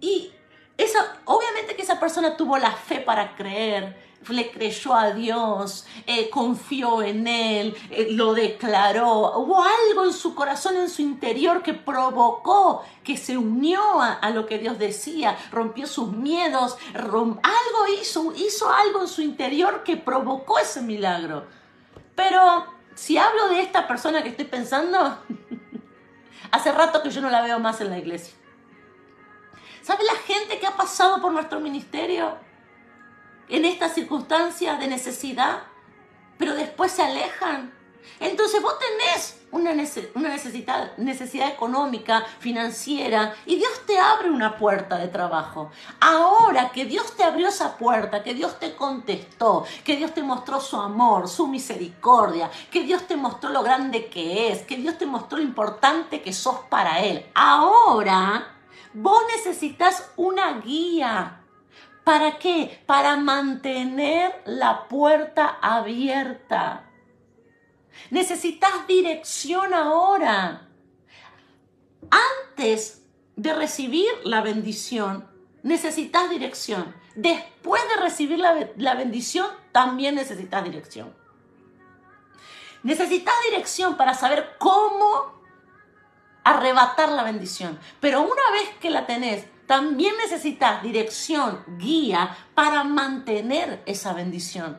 [0.00, 0.32] Y
[0.76, 3.96] esa, obviamente que esa persona tuvo la fe para creer,
[4.28, 9.38] le creyó a Dios, eh, confió en Él, eh, lo declaró.
[9.38, 14.46] Hubo algo en su corazón, en su interior, que provocó, que se unió a, lo
[14.46, 20.58] que Dios decía, rompió sus miedos, algo hizo, hizo algo en su interior que provocó
[20.58, 21.46] ese milagro.
[22.14, 24.98] Pero si hablo de esta persona que estoy pensando,
[26.50, 28.34] hace rato que yo no la veo más en la iglesia.
[29.82, 32.38] ¿Sabe la gente que ha pasado por nuestro ministerio?
[33.48, 35.64] en estas circunstancias de necesidad,
[36.38, 37.72] pero después se alejan.
[38.20, 45.06] Entonces vos tenés una, necesidad, necesidad económica, financiera, y Dios te abre una puerta de
[45.06, 45.70] trabajo.
[46.00, 50.60] Ahora que Dios te abrió esa puerta, que Dios te contestó, que Dios te mostró
[50.60, 55.06] su amor, su misericordia, que Dios te mostró lo grande que es, que Dios te
[55.06, 57.24] mostró lo importante que sos para Él.
[57.34, 58.56] Ahora
[58.92, 61.40] vos necesitas una guía
[62.04, 62.82] ¿Para qué?
[62.84, 66.84] Para mantener la puerta abierta.
[68.10, 70.68] Necesitas dirección ahora.
[72.10, 73.04] Antes
[73.36, 75.28] de recibir la bendición,
[75.62, 76.94] necesitas dirección.
[77.16, 81.14] Después de recibir la, bendición, también necesitas dirección.
[82.82, 85.42] Necesitas dirección para saber cómo
[86.44, 87.78] arrebatar la bendición.
[88.00, 94.78] Pero una vez que la tenés, también necesitas dirección, guía para mantener esa bendición.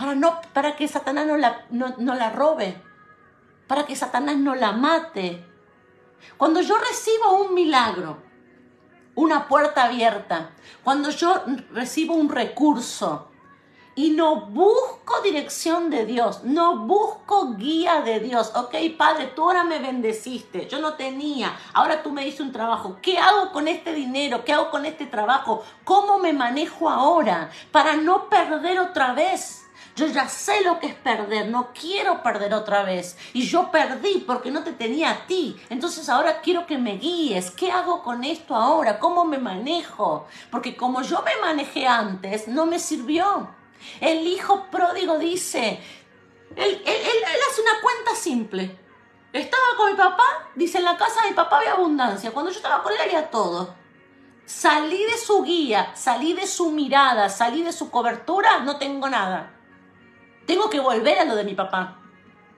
[0.00, 2.80] Para, no, para que Satanás no la, no la robe.
[3.66, 5.44] Para que Satanás no la mate.
[6.38, 8.16] Cuando yo recibo un milagro,
[9.14, 13.30] una puerta abierta, cuando yo recibo un recurso,
[13.94, 18.52] y no busco dirección de Dios, no busco guía de Dios.
[18.54, 22.96] Ok, Padre, tú ahora me bendeciste, yo no tenía, ahora tú me diste un trabajo.
[23.02, 24.46] ¿Qué hago con este dinero?
[24.46, 25.62] ¿Qué hago con este trabajo?
[25.84, 29.59] ¿Cómo me manejo ahora para no perder otra vez?
[30.00, 33.18] Yo ya sé lo que es perder, no quiero perder otra vez.
[33.34, 35.60] Y yo perdí porque no te tenía a ti.
[35.68, 37.50] Entonces ahora quiero que me guíes.
[37.50, 38.98] ¿Qué hago con esto ahora?
[38.98, 40.26] ¿Cómo me manejo?
[40.50, 43.50] Porque como yo me manejé antes, no me sirvió.
[44.00, 45.78] El hijo pródigo dice,
[46.56, 48.74] él, hace una cuenta simple.
[49.34, 52.30] Estaba con mi papá, dice, en la casa de mi papá había abundancia.
[52.30, 53.74] Cuando yo estaba con él había todo.
[54.46, 59.59] Salí de su guía, salí de su mirada, salí de su cobertura, no tengo nada.
[60.50, 61.98] Tengo que volver a lo de mi papá,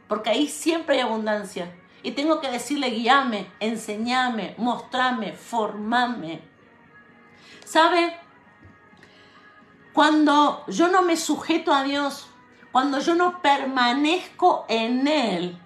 [0.09, 1.77] porque ahí siempre hay abundancia.
[2.03, 6.41] Y tengo que decirle, guíame, enseñame, mostrame, formame.
[7.67, 8.17] ¿Sabe?
[9.93, 12.29] Cuando yo no me sujeto a Dios,
[12.73, 15.59] cuando yo no permanezco en Él,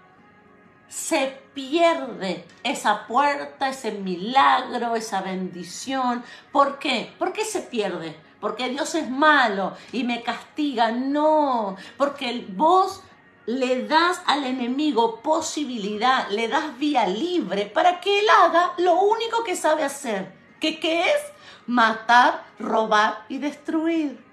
[0.88, 6.24] se pierde esa puerta, ese milagro, esa bendición.
[6.50, 7.14] ¿Por qué?
[7.20, 8.16] ¿Por qué se pierde?
[8.46, 10.92] Porque Dios es malo y me castiga.
[10.92, 13.02] No, porque vos
[13.44, 19.42] le das al enemigo posibilidad, le das vía libre para que él haga lo único
[19.42, 21.20] que sabe hacer, que qué es
[21.66, 24.24] matar, robar y destruir.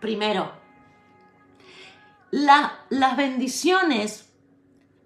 [0.00, 0.50] Primero,
[2.32, 4.32] las bendiciones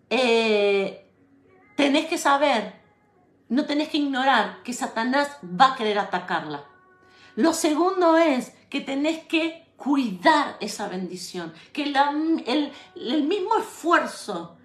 [0.09, 1.07] eh,
[1.77, 2.81] tenés que saber,
[3.51, 6.70] no tenés que ignorar que Satanás va a querer atacarla.
[7.37, 14.57] Lo segundo es que tenés que cuidar esa bendición, que el, el mismo esfuerzo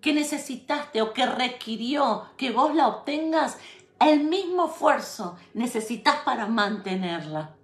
[0.00, 3.58] que necesitaste o que requirió que vos la obtengas,
[3.98, 7.54] el mismo esfuerzo necesitas para mantenerla.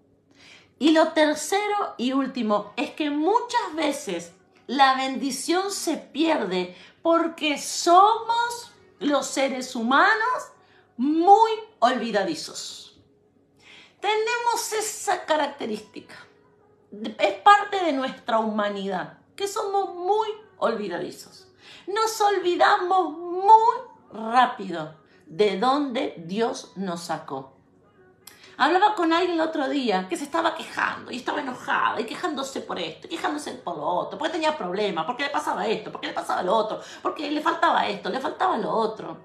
[0.79, 4.33] Y lo tercero y último es que muchas veces
[4.66, 10.53] la bendición se pierde porque somos los seres humanos
[10.96, 12.91] muy olvidadizos.
[14.02, 16.16] Tenemos esa característica.
[17.18, 21.46] Es parte de nuestra humanidad, que somos muy olvidadizos.
[21.86, 23.76] Nos olvidamos muy
[24.12, 27.52] rápido de dónde Dios nos sacó.
[28.58, 32.60] Hablaba con alguien el otro día que se estaba quejando y estaba enojada y quejándose
[32.60, 36.12] por esto, quejándose por lo otro, porque tenía problemas, porque le pasaba esto, porque le
[36.12, 39.16] pasaba lo otro, porque le faltaba esto, le faltaba lo otro.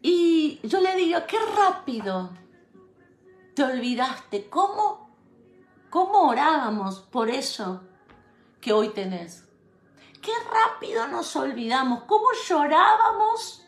[0.00, 2.30] Y yo le digo, qué rápido
[3.54, 5.10] te olvidaste, ¿cómo,
[5.90, 7.82] cómo orábamos por eso
[8.60, 9.48] que hoy tenés?
[10.20, 13.64] Qué rápido nos olvidamos, cómo llorábamos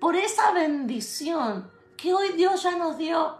[0.00, 3.38] por esa bendición que hoy Dios ya nos dio.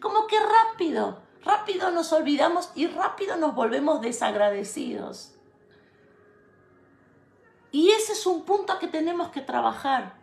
[0.00, 5.34] Como que rápido, rápido nos olvidamos y rápido nos volvemos desagradecidos.
[7.72, 10.19] Y ese es un punto que tenemos que trabajar.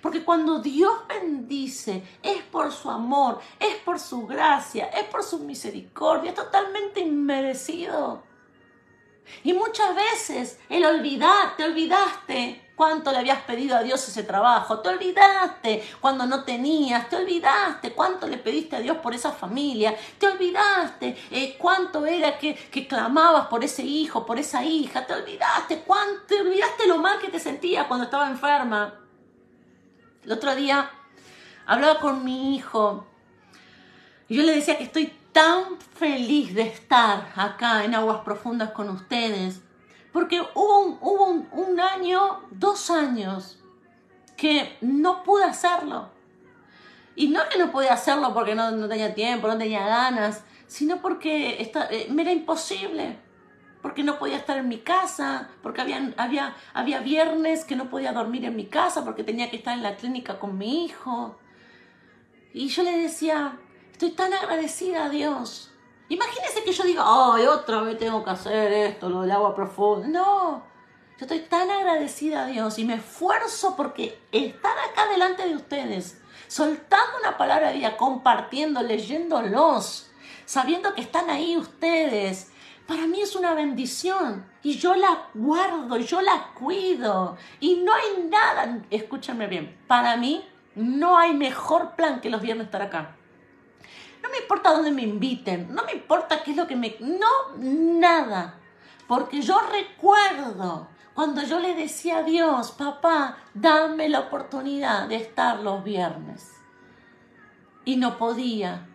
[0.00, 5.40] Porque cuando Dios bendice, es por su amor, es por su gracia, es por su
[5.40, 8.22] misericordia, es totalmente inmerecido.
[9.44, 14.80] Y muchas veces el olvidar, te olvidaste cuánto le habías pedido a Dios ese trabajo,
[14.80, 19.94] te olvidaste cuando no tenías, te olvidaste cuánto le pediste a Dios por esa familia,
[20.18, 25.14] te olvidaste eh, cuánto era que, que, clamabas por ese hijo, por esa hija, te
[25.14, 29.01] olvidaste cuánto, te olvidaste lo mal que te sentías cuando estaba enferma.
[30.24, 30.90] El otro día
[31.66, 33.06] hablaba con mi hijo
[34.28, 38.88] y yo le decía que estoy tan feliz de estar acá en Aguas Profundas con
[38.88, 39.60] ustedes,
[40.12, 41.24] porque hubo un, hubo
[41.62, 43.58] un, año, dos años,
[44.36, 46.10] que no pude hacerlo.
[47.14, 51.02] Y no que no podía hacerlo porque no, no tenía tiempo, no tenía ganas, sino
[51.02, 53.18] porque eh, me era imposible.
[53.82, 58.12] Porque no podía estar en mi casa, porque había, había, había viernes que no podía
[58.12, 61.36] dormir en mi casa, porque tenía que estar en la clínica con mi hijo.
[62.54, 63.58] Y yo le decía,
[64.02, 65.70] Estoy tan agradecida a Dios.
[66.08, 70.08] Imagínese que yo diga, ay, otra vez tengo que hacer esto, lo del agua profunda.
[70.08, 70.64] No,
[71.18, 76.20] yo estoy tan agradecida a Dios y me esfuerzo porque estar acá delante de ustedes,
[76.48, 80.10] soltando una palabra de vida, compartiendo, leyéndolos,
[80.46, 82.50] sabiendo que están ahí ustedes,
[82.92, 88.28] para mí es una bendición y yo la guardo, yo la cuido y no hay
[88.28, 93.16] nada, escúchenme bien, para mí no hay mejor plan que los viernes estar acá.
[94.22, 96.96] No me importa dónde me inviten, no me importa qué es lo que me...
[97.00, 98.58] No, nada.
[99.08, 105.60] Porque yo recuerdo cuando yo le decía a Dios, papá, dame la oportunidad de estar
[105.60, 106.50] los viernes.
[107.86, 108.86] Y no podía.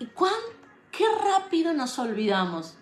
[0.00, 0.34] ¿Y cuán,
[0.98, 2.74] qué rápido nos olvidamos?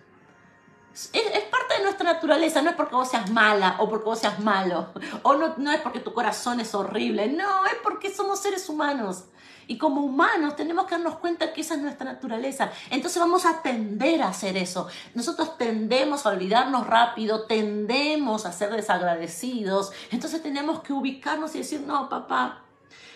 [0.91, 4.39] Es, parte de nuestra naturaleza, no es porque vos seas mala o porque vos seas
[4.39, 4.91] malo,
[5.21, 9.25] o no, no es porque tu corazón es horrible, no, es porque somos seres humanos.
[9.67, 12.71] Y como humanos tenemos que darnos cuenta que esa es nuestra naturaleza.
[12.89, 14.87] Entonces vamos a tender a hacer eso.
[15.13, 19.91] Nosotros tendemos a olvidarnos rápido, tendemos a ser desagradecidos.
[20.09, 22.63] Entonces tenemos que ubicarnos y decir, no, papá,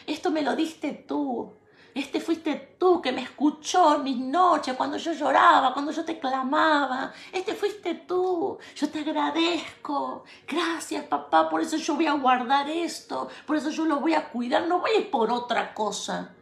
[0.06, 1.54] esto me lo diste tú.
[1.94, 6.20] Este fuiste tú que me escuchó en mis noches, cuando yo lloraba, cuando yo te
[6.20, 7.12] clamaba.
[7.32, 8.58] Este fuiste tú.
[8.76, 10.24] Yo te agradezco.
[10.48, 11.50] Gracias, papá.
[11.50, 13.28] Por eso yo voy a guardar esto.
[13.46, 14.68] Por eso yo lo voy a cuidar.
[14.68, 16.34] No voy a ir por otra cosa.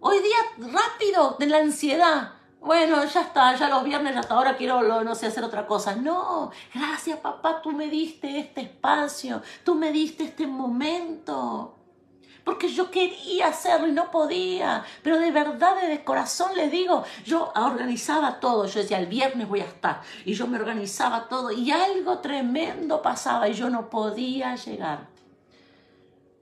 [0.00, 2.32] Hoy día rápido de la ansiedad.
[2.60, 5.96] Bueno, ya está, ya los viernes, hasta ahora quiero, no sé, hacer otra cosa.
[5.96, 11.73] No, gracias papá, tú me diste este espacio, tú me diste este momento.
[12.44, 14.84] Porque yo quería hacerlo y no podía.
[15.02, 18.66] Pero de verdad, de corazón les digo, yo organizaba todo.
[18.66, 20.02] Yo decía, el viernes voy a estar.
[20.26, 21.50] Y yo me organizaba todo.
[21.50, 25.08] Y algo tremendo pasaba y yo no podía llegar.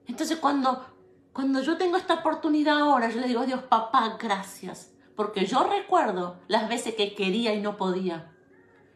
[0.05, 0.93] Entonces cuando
[1.33, 5.63] cuando yo tengo esta oportunidad ahora, yo le digo a Dios, papá, gracias, porque yo
[5.63, 8.31] recuerdo las veces que quería y no podía.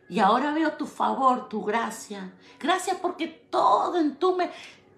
[0.08, 2.32] Y ahora veo tu favor, tu gracia.
[2.60, 4.38] Gracias porque todo en tu,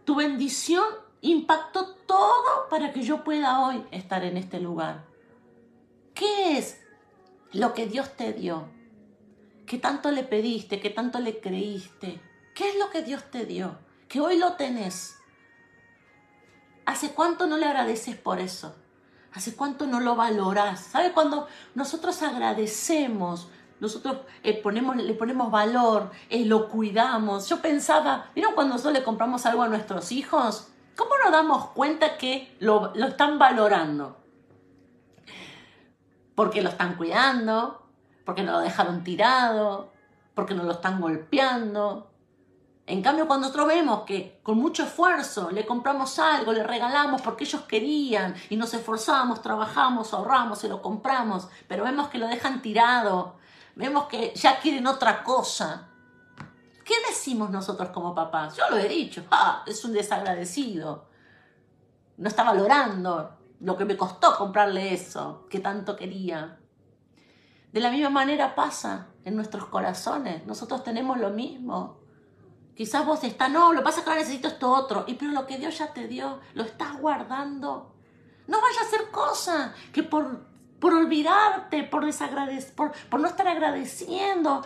[0.03, 0.83] tu bendición
[1.21, 5.05] impactó todo para que yo pueda hoy estar en este lugar.
[6.13, 6.81] ¿Qué es
[7.53, 8.67] lo que Dios te dio?
[9.65, 10.79] ¿Qué tanto le pediste?
[10.79, 12.19] ¿Qué tanto le creíste?
[12.55, 13.77] ¿Qué es lo que Dios te dio?
[14.07, 15.19] Que hoy lo tenés
[16.89, 18.75] ¿Hace cuánto no le agradeces por eso?
[19.31, 20.79] ¿Hace cuánto no lo valoras?
[20.79, 21.45] ¿Sabe cuando
[21.75, 23.47] nosotros agradecemos?
[23.79, 24.59] Nosotros eh,
[24.95, 27.47] le ponemos valor, eh, lo cuidamos.
[27.47, 30.69] Yo pensaba, ¿vieron cuando nosotros le compramos algo a nuestros hijos?
[30.99, 34.17] ¿Cómo nos damos cuenta que lo, lo están valorando?
[36.35, 37.87] Porque lo están cuidando,
[38.25, 39.93] porque no lo dejaron tirado,
[40.35, 42.09] porque no lo están golpeando,
[42.89, 47.43] en cambio, cuando nosotros vemos que con mucho esfuerzo le compramos algo, le regalamos porque
[47.43, 52.63] ellos querían y nos esforzamos, trabajamos, ahorramos, se lo compramos, pero vemos que lo dejan
[52.63, 53.35] tirado,
[53.75, 55.88] vemos que ya quieren otra cosa.
[56.89, 58.57] ¿Qué decimos nosotros como papás?
[58.57, 61.05] Yo lo he dicho, ah, es un desagradecido.
[62.17, 66.57] No está valorando lo que me costó comprarle eso que tanto quería.
[67.71, 70.47] De la misma manera pasa en nuestros corazones.
[70.47, 71.99] Nosotros tenemos lo mismo.
[72.73, 75.03] Quizás vos estás, no, lo pasa que ahora necesito esto otro.
[75.05, 77.93] Y pero lo que Dios ya te dio, lo estás guardando.
[78.47, 80.43] No vaya a hacer cosa que por,
[80.79, 82.03] por olvidarte, por,
[82.75, 84.63] por, por no estar agradeciendo,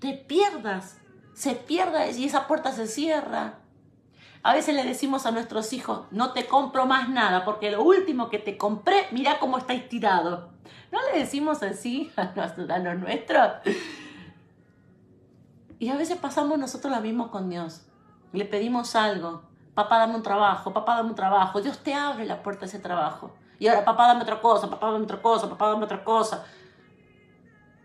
[0.00, 1.00] te pierdas.
[1.34, 3.58] Se pierda y esa puerta se cierra.
[4.42, 8.28] A veces le decimos a nuestros hijos, no te compro más nada, porque lo último
[8.28, 10.50] que te compré, mira cómo estáis tirado.
[10.92, 12.32] ¿No le decimos así a
[12.78, 13.52] los nuestros?
[15.78, 17.86] Y a veces pasamos nosotros lo mismo con Dios.
[18.32, 19.42] Le pedimos algo,
[19.74, 21.60] papá, dame un trabajo, papá, dame un trabajo.
[21.60, 23.32] Dios te abre la puerta a ese trabajo.
[23.58, 26.44] Y ahora, papá, dame otra cosa, papá, dame otra cosa, papá, dame otra cosa.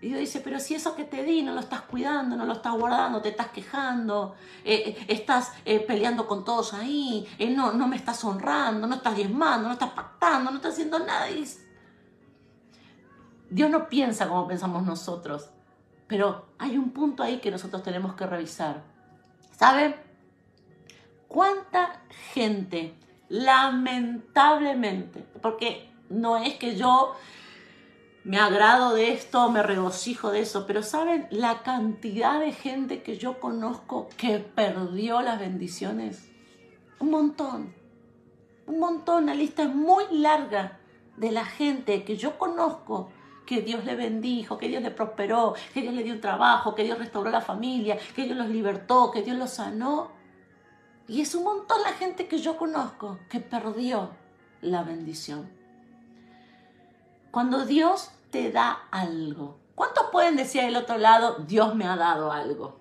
[0.02, 2.54] Y Dios dice, pero si eso que te di no lo estás cuidando, no lo
[2.54, 7.88] estás guardando, te estás quejando, eh, eh, estás eh, peleando con todos ahí, no, no
[7.88, 11.28] me estás honrando, no estás diezmando, no estás pactando, no estás haciendo nada.
[13.50, 15.50] Dios no piensa como pensamos nosotros,
[16.08, 18.84] pero hay un punto ahí que nosotros tenemos que revisar.
[19.52, 20.00] ¿Sabe?
[21.28, 22.96] ¿Cuánta gente,
[23.28, 27.16] lamentablemente, porque no es que yo
[28.24, 33.18] me agrado de esto, me regocijo de eso, pero ¿saben la cantidad de gente que
[33.18, 36.30] yo conozco que perdió las bendiciones?
[37.00, 37.74] Un montón,
[38.68, 40.80] un montón, la lista es muy larga
[41.18, 43.10] de la gente que yo conozco
[43.46, 46.84] que Dios le bendijo, que Dios le prosperó, que Dios le dio un trabajo, que
[46.84, 50.12] Dios restauró la familia, que Dios los libertó, que Dios los sanó.
[51.08, 54.12] Y es un montón la gente que yo conozco que perdió
[54.62, 55.59] la bendición.
[57.32, 62.32] Cuando Dios te da algo, ¿cuántos pueden decir del otro lado, Dios me ha dado
[62.32, 62.80] algo?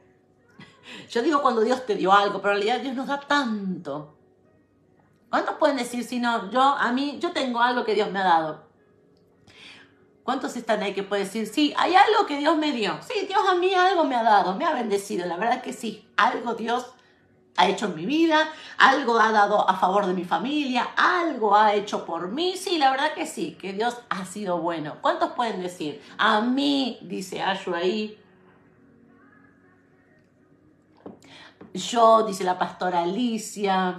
[1.11, 4.14] Yo digo cuando Dios te dio algo, pero en realidad Dios nos da tanto.
[5.30, 8.24] ¿Cuántos pueden decir, si no, yo, a mí, yo tengo algo que Dios me ha
[8.24, 8.62] dado?
[10.22, 12.99] ¿Cuántos están ahí que pueden decir, sí, hay algo que Dios me dio?
[13.03, 15.26] Sí, Dios a mí algo me ha dado, me ha bendecido.
[15.26, 16.94] La verdad que sí, algo Dios
[17.59, 18.48] ha hecho en mi vida,
[18.78, 22.56] algo ha dado a favor de mi familia, algo ha hecho por mí.
[22.56, 24.94] Sí, la verdad que sí, que Dios ha sido bueno.
[25.02, 26.00] ¿Cuántos pueden decir?
[26.16, 28.16] A mí, dice Ashu ahí.
[31.74, 33.98] Yo, dice la pastora Alicia.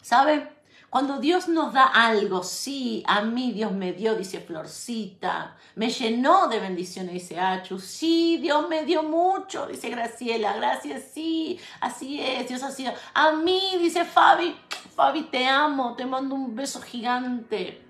[0.00, 0.48] ¿Saben?
[0.90, 6.48] Cuando Dios nos da algo, sí, a mí Dios me dio, dice Florcita, me llenó
[6.48, 12.48] de bendiciones, dice Achu, sí, Dios me dio mucho, dice Graciela, gracias, sí, así es,
[12.48, 14.56] Dios ha sido, a mí, dice Fabi,
[14.96, 17.86] Fabi, te amo, te mando un beso gigante.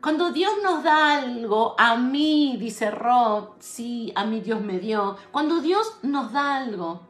[0.00, 5.16] Cuando Dios nos da algo, a mí, dice Rob, sí, a mí Dios me dio.
[5.32, 7.00] Cuando Dios nos da algo,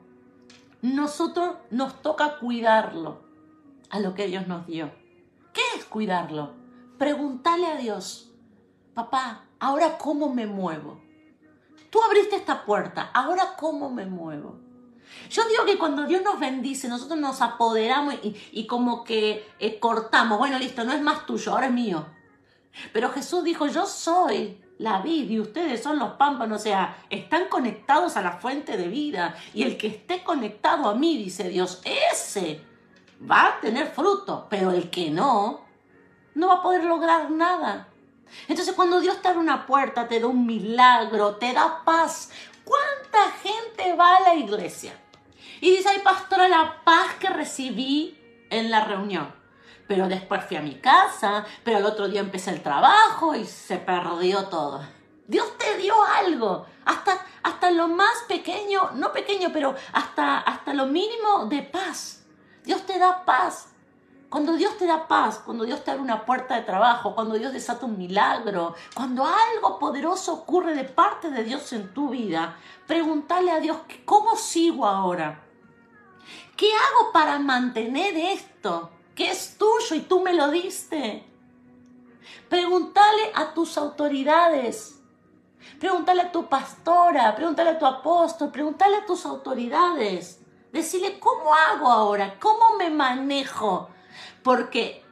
[0.81, 3.24] nosotros nos toca cuidarlo
[3.95, 4.90] a lo que Dios nos dio.
[5.53, 6.53] ¿Qué es cuidarlo?
[6.99, 8.32] Preguntarle a Dios,
[8.92, 11.01] papá, ahora cómo me muevo.
[11.90, 14.59] Tú abriste esta puerta, ahora cómo me muevo.
[15.30, 18.16] Yo digo que cuando Dios nos bendice, nosotros nos apoderamos
[18.51, 22.05] y, como que eh, cortamos, bueno, listo, no es más tuyo, ahora es mío.
[22.92, 27.49] Pero Jesús dijo, yo soy la vida y ustedes son los pámpanos, o sea, están
[27.49, 29.36] conectados a la fuente de vida.
[29.55, 32.74] Y el que esté conectado a mí, dice Dios, ese
[33.21, 35.65] va a tener fruto, pero el que no,
[36.35, 37.89] no va a poder lograr nada.
[38.49, 42.31] Entonces cuando Dios te abre una puerta, te da un milagro, te da paz,
[42.65, 44.93] ¿cuánta gente va a la iglesia?
[45.61, 48.19] Y dice, ay pastora, la paz que recibí
[48.51, 49.33] en la reunión.
[49.87, 53.77] Pero después fui a mi casa, pero el otro día empecé el trabajo y se
[53.77, 54.83] perdió todo.
[55.27, 60.87] Dios te dio algo, hasta, hasta lo más pequeño, no pequeño, pero hasta, hasta lo
[60.87, 62.24] mínimo de paz.
[62.65, 63.69] Dios te da paz.
[64.29, 67.53] Cuando Dios te da paz, cuando Dios te abre una puerta de trabajo, cuando Dios
[67.53, 72.57] desata un milagro, cuando algo poderoso ocurre de parte de Dios en tu vida,
[72.87, 75.45] pregúntale a Dios, ¿cómo sigo ahora?
[76.57, 78.91] ¿Qué hago para mantener esto?
[79.15, 81.25] Que es tuyo y tú me lo diste.
[82.49, 85.01] Pregúntale a tus autoridades.
[85.79, 90.43] Pregúntale a tu pastora, pregúntale a tu apóstol, pregúntale a tus autoridades.
[90.75, 92.37] Decirle, ¿cómo hago ahora?
[92.41, 93.91] ¿Cómo me manejo?
[94.43, 95.05] Porque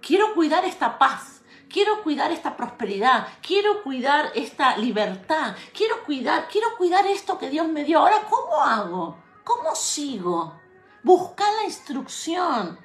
[0.00, 6.76] quiero cuidar esta paz, quiero cuidar esta prosperidad, quiero cuidar esta libertad, quiero cuidar, quiero
[6.76, 8.00] cuidar esto que Dios me dio.
[8.00, 9.16] Ahora, ¿cómo hago?
[9.44, 10.60] ¿Cómo sigo?
[11.04, 12.80] Busca la instrucción.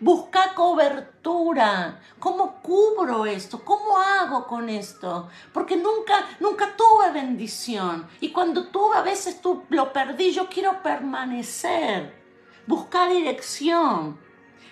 [0.00, 2.00] Busca cobertura.
[2.18, 3.64] ¿Cómo cubro esto?
[3.64, 5.28] ¿Cómo hago con esto?
[5.52, 8.08] Porque nunca, nunca tuve bendición.
[8.20, 10.32] Y cuando tuve, a veces lo perdí.
[10.32, 12.20] Yo quiero permanecer.
[12.66, 14.18] Buscar dirección.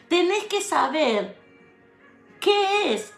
[0.09, 1.39] Tenés que saber
[2.41, 3.13] qué es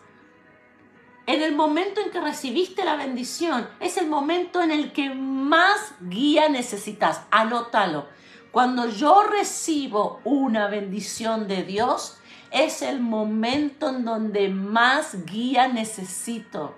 [1.27, 5.95] en el momento en que recibiste la bendición, es el momento en el que más
[6.01, 7.23] guía necesitas.
[7.31, 8.09] Anótalo.
[8.53, 12.19] Cuando yo recibo una bendición de Dios,
[12.51, 16.77] es el momento en donde más guía necesito.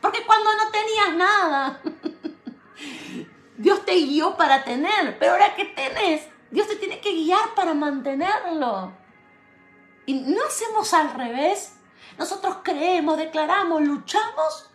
[0.00, 1.82] Porque cuando no tenías nada,
[3.58, 7.74] Dios te guió para tener, pero ahora que tenés, Dios te tiene que guiar para
[7.74, 8.92] mantenerlo.
[10.06, 11.76] Y no hacemos al revés.
[12.16, 14.70] Nosotros creemos, declaramos, luchamos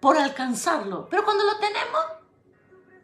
[0.00, 1.08] por alcanzarlo.
[1.10, 2.21] Pero cuando lo tenemos,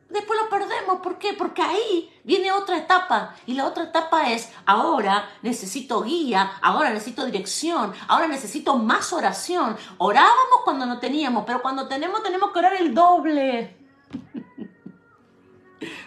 [0.08, 1.00] después lo perdemos.
[1.00, 1.34] ¿Por qué?
[1.34, 3.34] Porque ahí viene otra etapa.
[3.46, 9.76] Y la otra etapa es, ahora necesito guía, ahora necesito dirección, ahora necesito más oración.
[9.98, 13.76] Orábamos cuando no teníamos, pero cuando tenemos tenemos que orar el doble.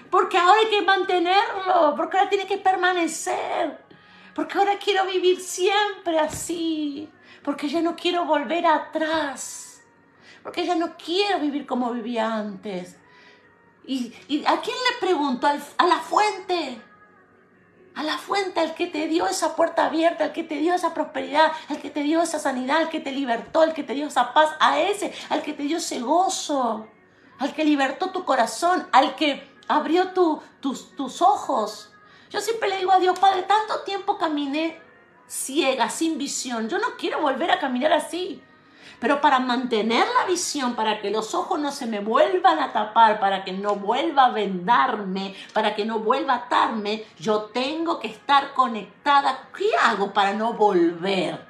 [0.10, 3.82] Porque ahora hay que mantenerlo, porque ahora tiene que permanecer.
[4.36, 7.10] Porque ahora quiero vivir siempre así.
[7.42, 9.82] Porque ya no quiero volver atrás.
[10.44, 12.98] Porque ya no quiero vivir como vivía antes.
[13.86, 14.14] ¿Y,
[14.46, 15.48] a quién le pregunto?
[15.48, 16.82] a la fuente.
[17.94, 20.94] A la fuente, al que te dio esa puerta abierta, al que te dio esa
[20.94, 24.08] prosperidad, al que te dio esa sanidad, al que te libertó, al que te dio
[24.08, 26.88] esa paz, a ese, al que te dio ese gozo,
[27.38, 31.92] al que libertó tu corazón, al que abrió tus, tus ojos.
[32.30, 34.80] Yo siempre le digo a Dios, Padre, tanto tiempo caminé
[35.28, 36.70] ciega, sin visión.
[36.70, 38.42] Yo no quiero volver a caminar así.
[39.02, 43.20] Pero para mantener la visión, para que los ojos no se me vuelvan a tapar,
[43.20, 48.08] para que no vuelva a vendarme, para que no vuelva a atarme, yo tengo que
[48.08, 49.50] estar conectada.
[49.58, 51.46] ¿Qué hago para no volver?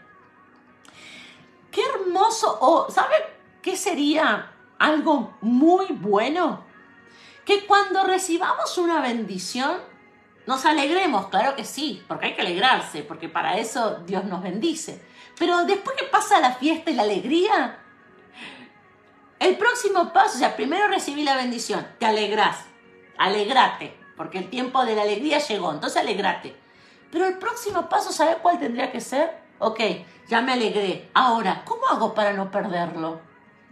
[1.70, 3.16] Qué hermoso, o ¿sabe
[3.62, 6.72] qué sería algo muy bueno?
[7.46, 9.78] que cuando recibamos una bendición,
[10.46, 15.04] nos alegremos, claro que sí, porque hay que alegrarse, porque para eso Dios nos bendice.
[15.42, 17.80] Pero después que pasa la fiesta y la alegría,
[19.40, 22.66] el próximo paso, o sea, primero recibí la bendición, te alegras,
[23.18, 26.56] alegrate, porque el tiempo de la alegría llegó, entonces alegrate.
[27.12, 29.36] Pero el próximo paso, ¿sabe cuál tendría que ser?
[29.58, 29.80] Ok,
[30.28, 31.10] ya me alegré.
[31.16, 33.22] Ahora, ¿cómo hago para no perderlo?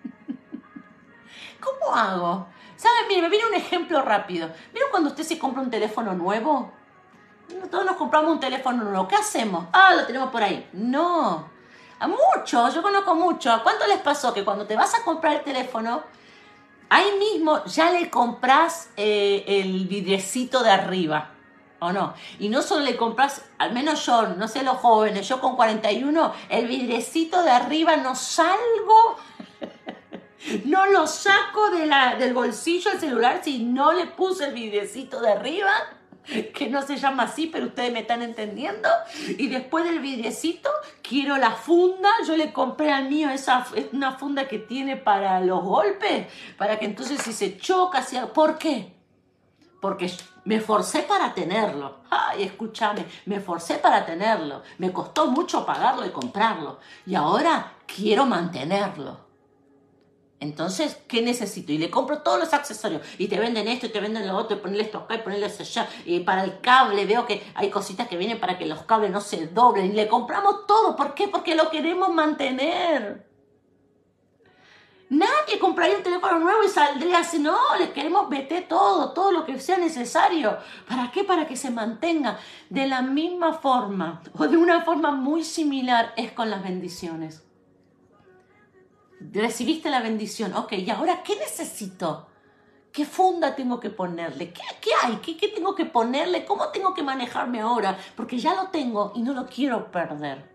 [1.61, 2.47] ¿Cómo hago?
[2.78, 3.07] ¿Saben?
[3.07, 4.49] Mire, me viene un ejemplo rápido.
[4.74, 6.74] ¿Vieron cuando usted se compra un teléfono nuevo?
[7.70, 9.07] Todos nos compramos un teléfono nuevo.
[9.07, 9.67] ¿Qué hacemos?
[9.72, 10.67] Ah, lo tenemos por ahí.
[10.74, 11.59] No.
[12.00, 13.60] A muchos, yo conozco mucho.
[13.64, 16.04] ¿Cuánto les pasó que cuando te vas a comprar el teléfono,
[16.89, 21.32] ahí mismo ya le compras eh, el vidriecito de arriba?
[21.80, 22.14] ¿O no?
[22.39, 26.34] Y no solo le compras, al menos yo, no sé los jóvenes, yo con 41,
[26.50, 29.18] el vidriecito de arriba no salgo
[30.66, 35.20] no lo saco de la, del bolsillo del celular si no le puse el vidriecito
[35.22, 35.72] de arriba,
[36.53, 38.89] que no se llama así, pero ustedes me están entendiendo.
[39.38, 40.69] Y después del vidriecito,
[41.01, 42.09] quiero la funda.
[42.27, 46.27] Yo le compré al mío esa, una funda que tiene para los golpes,
[46.57, 48.93] para que entonces si se choca, si, ¿por qué?
[49.82, 50.11] Porque
[50.43, 51.99] me forcé para tenerlo.
[52.09, 54.61] Ay, escúchame, me forcé para tenerlo.
[54.77, 56.80] Me costó mucho pagarlo y comprarlo.
[57.05, 59.28] Y ahora quiero mantenerlo.
[60.41, 61.73] Entonces, ¿qué necesito?
[61.73, 63.01] Y le compro todos los accesorios.
[63.17, 65.47] Y te venden esto, y te venden lo otro, y ponerle esto acá, y ponerle
[65.47, 65.89] eso allá.
[66.05, 69.19] Y para el cable, veo que hay cositas que vienen para que los cables no
[69.19, 69.87] se doblen.
[69.87, 70.95] Y le compramos todo.
[70.95, 71.27] ¿Por qué?
[71.27, 73.27] Porque lo queremos mantener.
[75.09, 77.39] Nadie compraría un teléfono nuevo y saldría así.
[77.39, 80.57] No, le queremos meter todo, todo lo que sea necesario.
[80.87, 81.25] ¿Para qué?
[81.25, 82.39] Para que se mantenga.
[82.69, 87.43] De la misma forma, o de una forma muy similar, es con las bendiciones
[89.20, 92.28] recibiste la bendición, ok, ¿y ahora qué necesito?
[92.91, 94.51] ¿Qué funda tengo que ponerle?
[94.51, 95.17] ¿Qué, qué hay?
[95.17, 96.45] ¿Qué, ¿Qué tengo que ponerle?
[96.45, 97.97] ¿Cómo tengo que manejarme ahora?
[98.15, 100.49] Porque ya lo tengo y no lo quiero perder.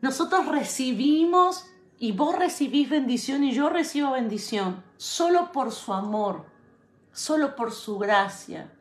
[0.00, 1.66] Nosotros recibimos
[1.98, 6.46] y vos recibís bendición y yo recibo bendición solo por su amor,
[7.12, 8.72] solo por su gracia,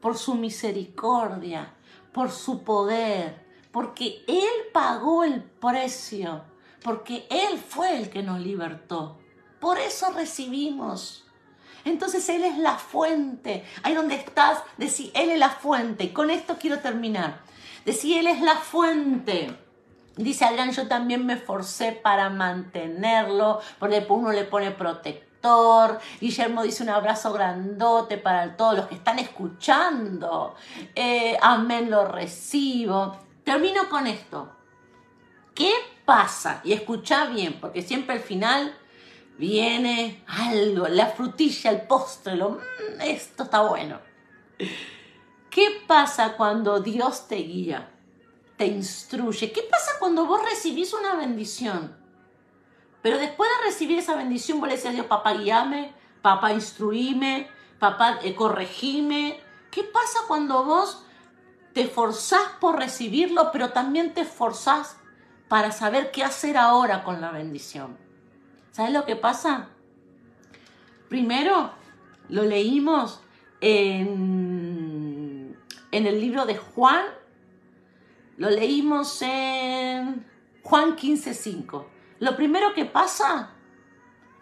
[0.00, 1.74] por su misericordia,
[2.12, 6.51] por su poder, porque Él pagó el precio
[6.82, 9.18] porque Él fue el que nos libertó.
[9.60, 11.24] Por eso recibimos.
[11.84, 13.64] Entonces Él es la fuente.
[13.82, 16.12] Ahí donde estás, decir, Él es la fuente.
[16.12, 17.40] Con esto quiero terminar.
[17.84, 19.56] Decir, Él es la fuente.
[20.16, 25.98] Dice Adrián, yo también me forcé para mantenerlo, porque uno le pone protector.
[26.20, 30.54] Guillermo dice un abrazo grandote para todos los que están escuchando.
[30.94, 33.16] Eh, amén, lo recibo.
[33.42, 34.52] Termino con esto.
[35.54, 35.72] ¿Qué
[36.04, 36.60] pasa?
[36.64, 38.76] Y escucha bien, porque siempre al final
[39.38, 43.98] viene algo, la frutilla, el postre, lo, mm, esto está bueno.
[45.50, 47.90] ¿Qué pasa cuando Dios te guía,
[48.56, 49.52] te instruye?
[49.52, 51.96] ¿Qué pasa cuando vos recibís una bendición?
[53.02, 55.92] Pero después de recibir esa bendición, vos le decís a Dios, papá, guíame,
[56.22, 57.48] papá, instruíme,
[57.78, 59.40] papá, eh.
[59.70, 61.04] ¿Qué pasa cuando vos
[61.72, 64.96] te forzás por recibirlo, pero también te esforzás
[65.52, 67.98] para saber qué hacer ahora con la bendición.
[68.70, 69.68] ¿Sabes lo que pasa?
[71.10, 71.72] Primero,
[72.30, 73.20] lo leímos
[73.60, 75.54] en,
[75.90, 77.04] en el libro de Juan,
[78.38, 80.24] lo leímos en
[80.62, 81.84] Juan 15.5.
[82.20, 83.50] Lo primero que pasa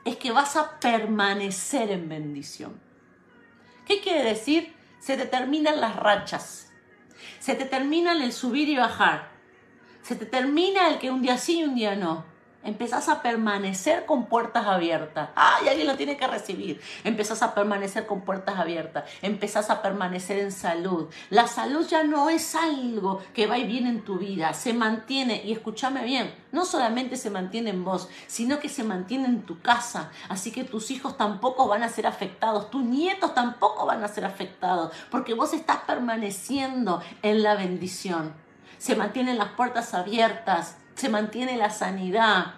[0.05, 2.81] es que vas a permanecer en bendición.
[3.85, 4.77] ¿Qué quiere decir?
[5.01, 6.73] Se te terminan las rachas.
[7.41, 9.30] Se te termina el subir y bajar.
[10.03, 12.31] Se te termina el que un día sí y un día no
[12.63, 15.31] empezás a permanecer con puertas abiertas.
[15.35, 16.81] ¡Ay, alguien lo tiene que recibir!
[17.05, 19.05] Empezás a permanecer con puertas abiertas.
[19.23, 21.09] Empezás a permanecer en salud.
[21.31, 24.53] La salud ya no es algo que va y viene en tu vida.
[24.55, 29.27] Se mantiene, y escúchame bien, no solamente se mantiene en vos, sino que se mantiene
[29.27, 30.11] en tu casa.
[30.29, 32.71] Así que tus hijos tampoco van a ser afectados.
[32.71, 34.93] Tus nietos tampoco van a ser afectados.
[35.11, 38.50] Porque vos estás permaneciendo en la bendición.
[38.81, 42.57] Se mantienen las puertas abiertas se mantiene la sanidad,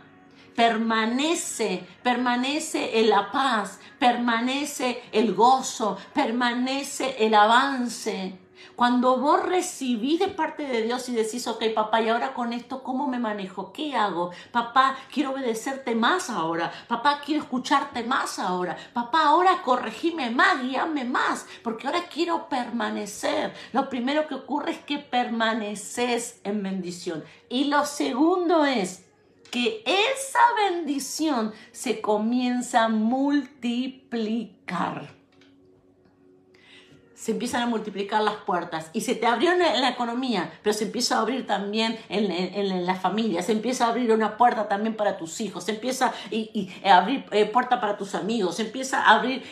[0.57, 8.37] permanece, permanece en la paz, permanece el gozo, permanece el avance.
[8.77, 12.83] Cuando vos recibís de parte de Dios y decís, ok, papá, y ahora con esto,
[12.83, 13.73] ¿cómo me manejo?
[13.73, 14.31] ¿Qué hago?
[14.51, 16.73] Papá, quiero obedecerte más ahora.
[16.89, 18.77] Papá, quiero escucharte más ahora.
[18.93, 23.53] Papá, ahora corregime más, guíame más, porque ahora quiero permanecer.
[23.73, 27.25] Lo primero que ocurre es que permaneces en bendición.
[27.49, 29.07] Y lo segundo es
[29.51, 35.22] que esa bendición se comienza a multiplicar
[37.23, 40.83] se empiezan a multiplicar las puertas y se te abrió en la economía, pero se
[40.83, 45.17] empieza a abrir también en, la familia, se empieza a abrir una puerta también para
[45.17, 46.13] tus hijos, se empieza
[46.85, 49.45] a abrir eh, puerta para tus amigos, se empieza a abrir,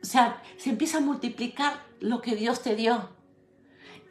[0.00, 3.10] o sea, se empieza a multiplicar lo que Dios te dio.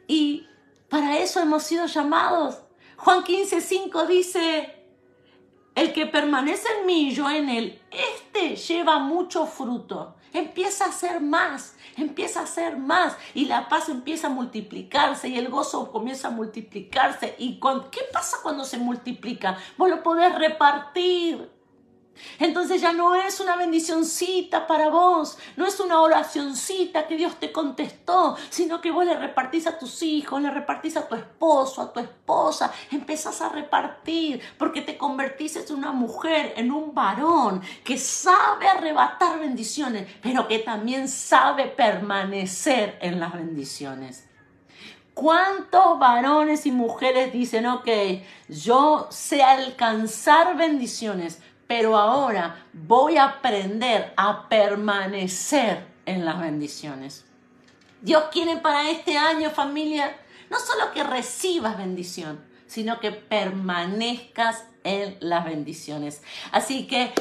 [0.06, 0.46] Y
[0.90, 2.58] para eso hemos sido llamados.
[2.98, 4.84] Juan 15, 5 dice,
[5.74, 10.92] el que permanece en mí y yo en él, este lleva mucho fruto empieza a
[10.92, 15.90] ser más, empieza a ser más y la paz empieza a multiplicarse y el gozo
[15.90, 17.34] comienza a multiplicarse.
[17.38, 17.60] ¿Y
[17.90, 19.58] qué pasa cuando se multiplica?
[19.76, 21.55] Vos lo podés repartir.
[22.38, 27.52] Entonces ya no es una bendicioncita para vos, no es una oracioncita que Dios te
[27.52, 31.92] contestó, sino que vos le repartís a tus hijos, le repartís a tu esposo, a
[31.92, 37.98] tu esposa, empezás a repartir porque te convertís en una mujer, en un varón que
[37.98, 44.26] sabe arrebatar bendiciones, pero que también sabe permanecer en las bendiciones.
[45.16, 47.88] ¿Cuántos varones y mujeres dicen, ok,
[48.48, 57.24] yo sé alcanzar bendiciones, pero ahora voy a aprender a permanecer en las bendiciones.
[58.00, 60.16] Dios quiere para este año, familia,
[60.50, 66.22] no solo que recibas bendición, sino que permanezcas en las bendiciones.
[66.52, 67.12] Así que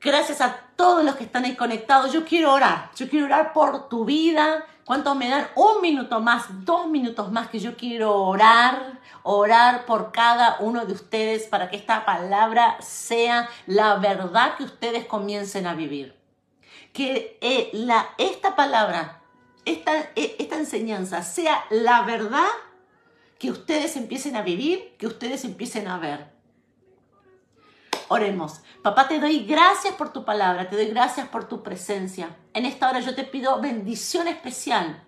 [0.00, 3.88] gracias a todos los que están ahí conectados, yo quiero orar, yo quiero orar por
[3.88, 8.98] tu vida, ¿Cuántos me dan un minuto más, dos minutos más que yo quiero orar,
[9.22, 15.06] orar por cada uno de ustedes para que esta palabra sea la verdad que ustedes
[15.06, 16.16] comiencen a vivir?
[16.92, 19.22] Que eh, la, esta palabra,
[19.64, 22.48] esta, eh, esta enseñanza sea la verdad
[23.38, 26.32] que ustedes empiecen a vivir, que ustedes empiecen a ver.
[28.12, 28.60] Oremos.
[28.82, 32.36] Papá, te doy gracias por tu palabra, te doy gracias por tu presencia.
[32.54, 35.04] En esta hora yo te pido bendición especial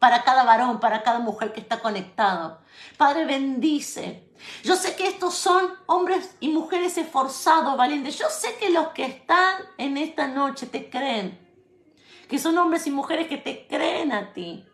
[0.00, 2.58] para cada varón, para cada mujer que está conectado.
[2.96, 4.28] Padre, bendice.
[4.64, 8.18] Yo sé que estos son hombres y mujeres esforzados, valientes.
[8.18, 11.38] Yo sé que los que están en esta noche te creen.
[12.28, 14.66] Que son hombres y mujeres que te creen a ti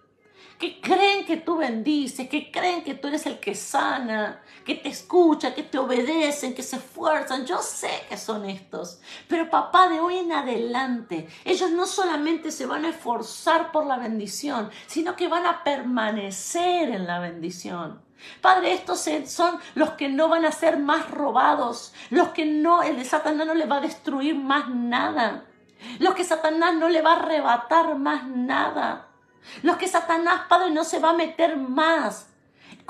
[0.62, 4.90] que creen que tú bendices, que creen que tú eres el que sana, que te
[4.90, 7.44] escucha, que te obedecen, que se esfuerzan.
[7.44, 9.00] Yo sé que son estos.
[9.26, 13.96] Pero papá, de hoy en adelante, ellos no solamente se van a esforzar por la
[13.96, 18.00] bendición, sino que van a permanecer en la bendición.
[18.40, 23.04] Padre, estos son los que no van a ser más robados, los que no, el
[23.04, 25.44] Satanás no le va a destruir más nada,
[25.98, 29.08] los que Satanás no le va a arrebatar más nada.
[29.62, 32.31] Los que Satanás, Padre, no se va a meter más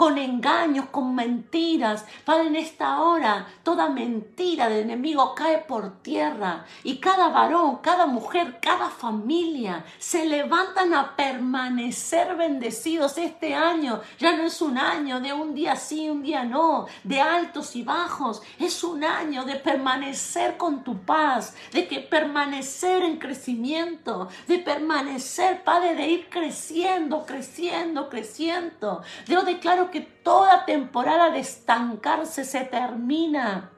[0.03, 2.05] con engaños, con mentiras.
[2.25, 8.07] Padre, en esta hora toda mentira del enemigo cae por tierra y cada varón, cada
[8.07, 14.01] mujer, cada familia se levantan a permanecer bendecidos este año.
[14.19, 17.85] Ya no es un año de un día sí, un día no, de altos y
[17.85, 18.43] bajos.
[18.59, 25.63] Es un año de permanecer con tu paz, de que permanecer en crecimiento, de permanecer,
[25.63, 29.05] Padre, de ir creciendo, creciendo, creciendo.
[29.29, 33.71] Yo declaro que toda temporada de estancarse se termina.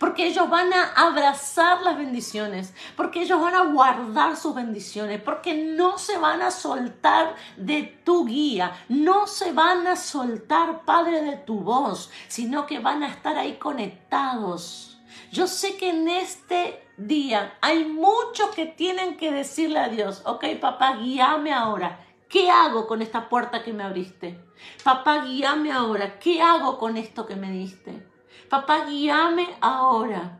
[0.00, 5.54] Porque ellos van a abrazar las bendiciones, porque ellos van a guardar sus bendiciones, porque
[5.54, 11.36] no se van a soltar de tu guía, no se van a soltar, Padre, de
[11.36, 14.98] tu voz, sino que van a estar ahí conectados
[15.30, 20.44] Yo sé que en este día hay muchos que tienen que decirle a Dios, ok
[20.60, 22.07] papá, guíame ahora.
[22.28, 24.38] ¿Qué hago con esta puerta que me abriste?
[24.84, 26.18] Papá, guíame ahora.
[26.18, 28.06] ¿Qué hago con esto que me diste?
[28.50, 30.38] Papá, guíame ahora.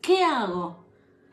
[0.00, 0.84] ¿Qué hago?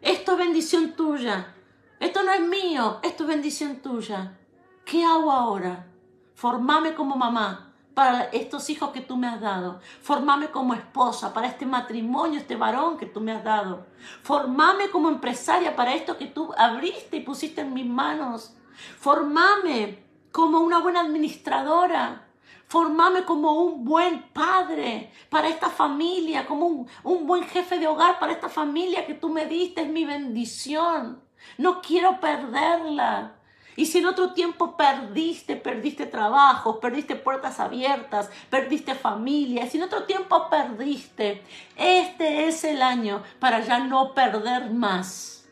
[0.01, 1.53] Esto es bendición tuya.
[1.99, 2.99] Esto no es mío.
[3.03, 4.39] Esto es bendición tuya.
[4.83, 5.87] ¿Qué hago ahora?
[6.33, 9.79] Formame como mamá para estos hijos que tú me has dado.
[10.01, 13.85] Formame como esposa para este matrimonio, este varón que tú me has dado.
[14.23, 18.55] Formame como empresaria para esto que tú abriste y pusiste en mis manos.
[18.99, 22.27] Formame como una buena administradora.
[22.67, 28.31] Formame como un buen padre para esta familia, como un, buen jefe de hogar para
[28.31, 31.21] esta familia que tú me diste, es mi bendición.
[31.59, 33.35] No quiero perderla.
[33.75, 39.83] Y si en otro tiempo perdiste, perdiste trabajo, perdiste puertas abiertas, perdiste familia, si en
[39.83, 41.43] otro tiempo perdiste,
[41.75, 45.47] este es el año para ya no perder más.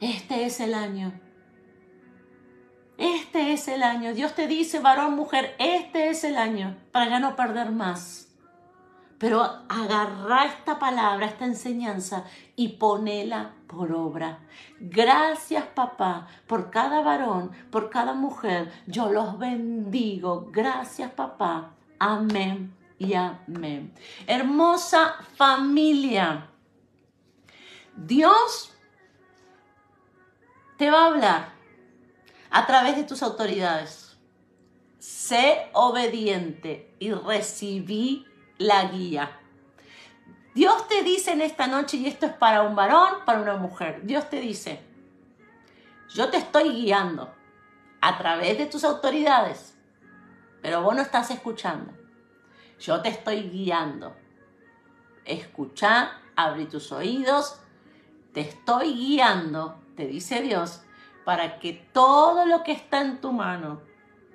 [0.00, 1.12] Este es el año.
[3.00, 4.12] Este es el año.
[4.12, 8.28] Dios te dice, varón, mujer, este es el año para ya no perder más.
[9.18, 12.24] Pero agarra esta palabra, esta enseñanza
[12.56, 14.40] y ponela por obra.
[14.80, 18.70] Gracias papá por cada varón, por cada mujer.
[18.86, 20.50] Yo los bendigo.
[20.52, 21.70] Gracias papá.
[21.98, 23.94] Amén y amén.
[24.26, 26.48] Hermosa familia.
[27.96, 28.74] Dios
[30.76, 31.59] te va a hablar
[32.50, 34.16] a través de tus autoridades.
[34.98, 38.26] Sé obediente y recibí
[38.58, 39.40] la guía.
[40.54, 44.00] Dios te dice en esta noche, y esto es para un varón, para una mujer,
[44.02, 44.80] Dios te dice,
[46.10, 47.32] yo te estoy guiando
[48.00, 49.76] a través de tus autoridades,
[50.60, 51.92] pero vos no estás escuchando.
[52.80, 54.16] Yo te estoy guiando.
[55.24, 57.60] Escucha, abrí tus oídos,
[58.32, 60.82] te estoy guiando, te dice Dios,
[61.24, 63.82] para que todo lo que está en tu mano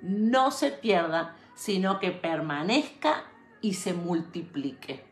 [0.02, 3.24] no se pierda, sino que permanezca
[3.60, 5.04] y se multiplique.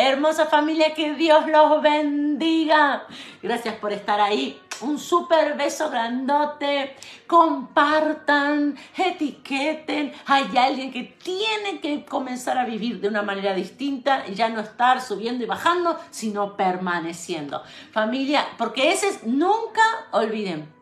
[0.00, 3.04] Hermosa familia, que Dios los bendiga.
[3.42, 4.56] Gracias por estar ahí.
[4.80, 6.94] Un súper beso grandote.
[7.26, 10.12] Compartan, etiqueten.
[10.26, 14.60] Hay alguien que tiene que comenzar a vivir de una manera distinta y ya no
[14.60, 17.64] estar subiendo y bajando, sino permaneciendo.
[17.90, 19.82] Familia, porque ese es, nunca
[20.12, 20.72] olviden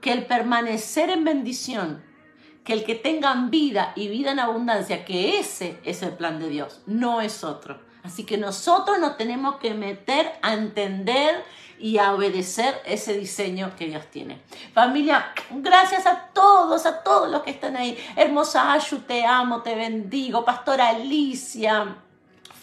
[0.00, 2.02] que el permanecer en bendición
[2.64, 6.48] que el que tengan vida y vida en abundancia, que ese es el plan de
[6.48, 7.86] Dios, no es otro.
[8.02, 11.44] Así que nosotros nos tenemos que meter a entender
[11.78, 14.40] y a obedecer ese diseño que Dios tiene.
[14.72, 17.96] Familia, gracias a todos, a todos los que están ahí.
[18.16, 20.44] Hermosa Ayu, te amo, te bendigo.
[20.44, 21.96] Pastora Alicia.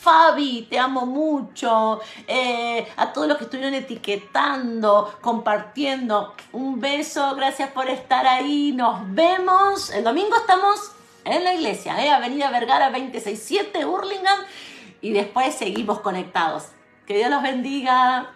[0.06, 2.00] Fabi, te amo mucho.
[2.28, 6.36] Eh, a todos los que estuvieron etiquetando, compartiendo.
[6.52, 8.72] Un beso, gracias por estar ahí.
[8.72, 9.90] Nos vemos.
[9.90, 10.92] El domingo estamos
[11.24, 12.12] en la iglesia, ¿eh?
[12.12, 14.40] Avenida Vergara 267, Hurlingham.
[15.06, 16.70] Y después seguimos conectados.
[17.06, 18.34] Que Dios los bendiga.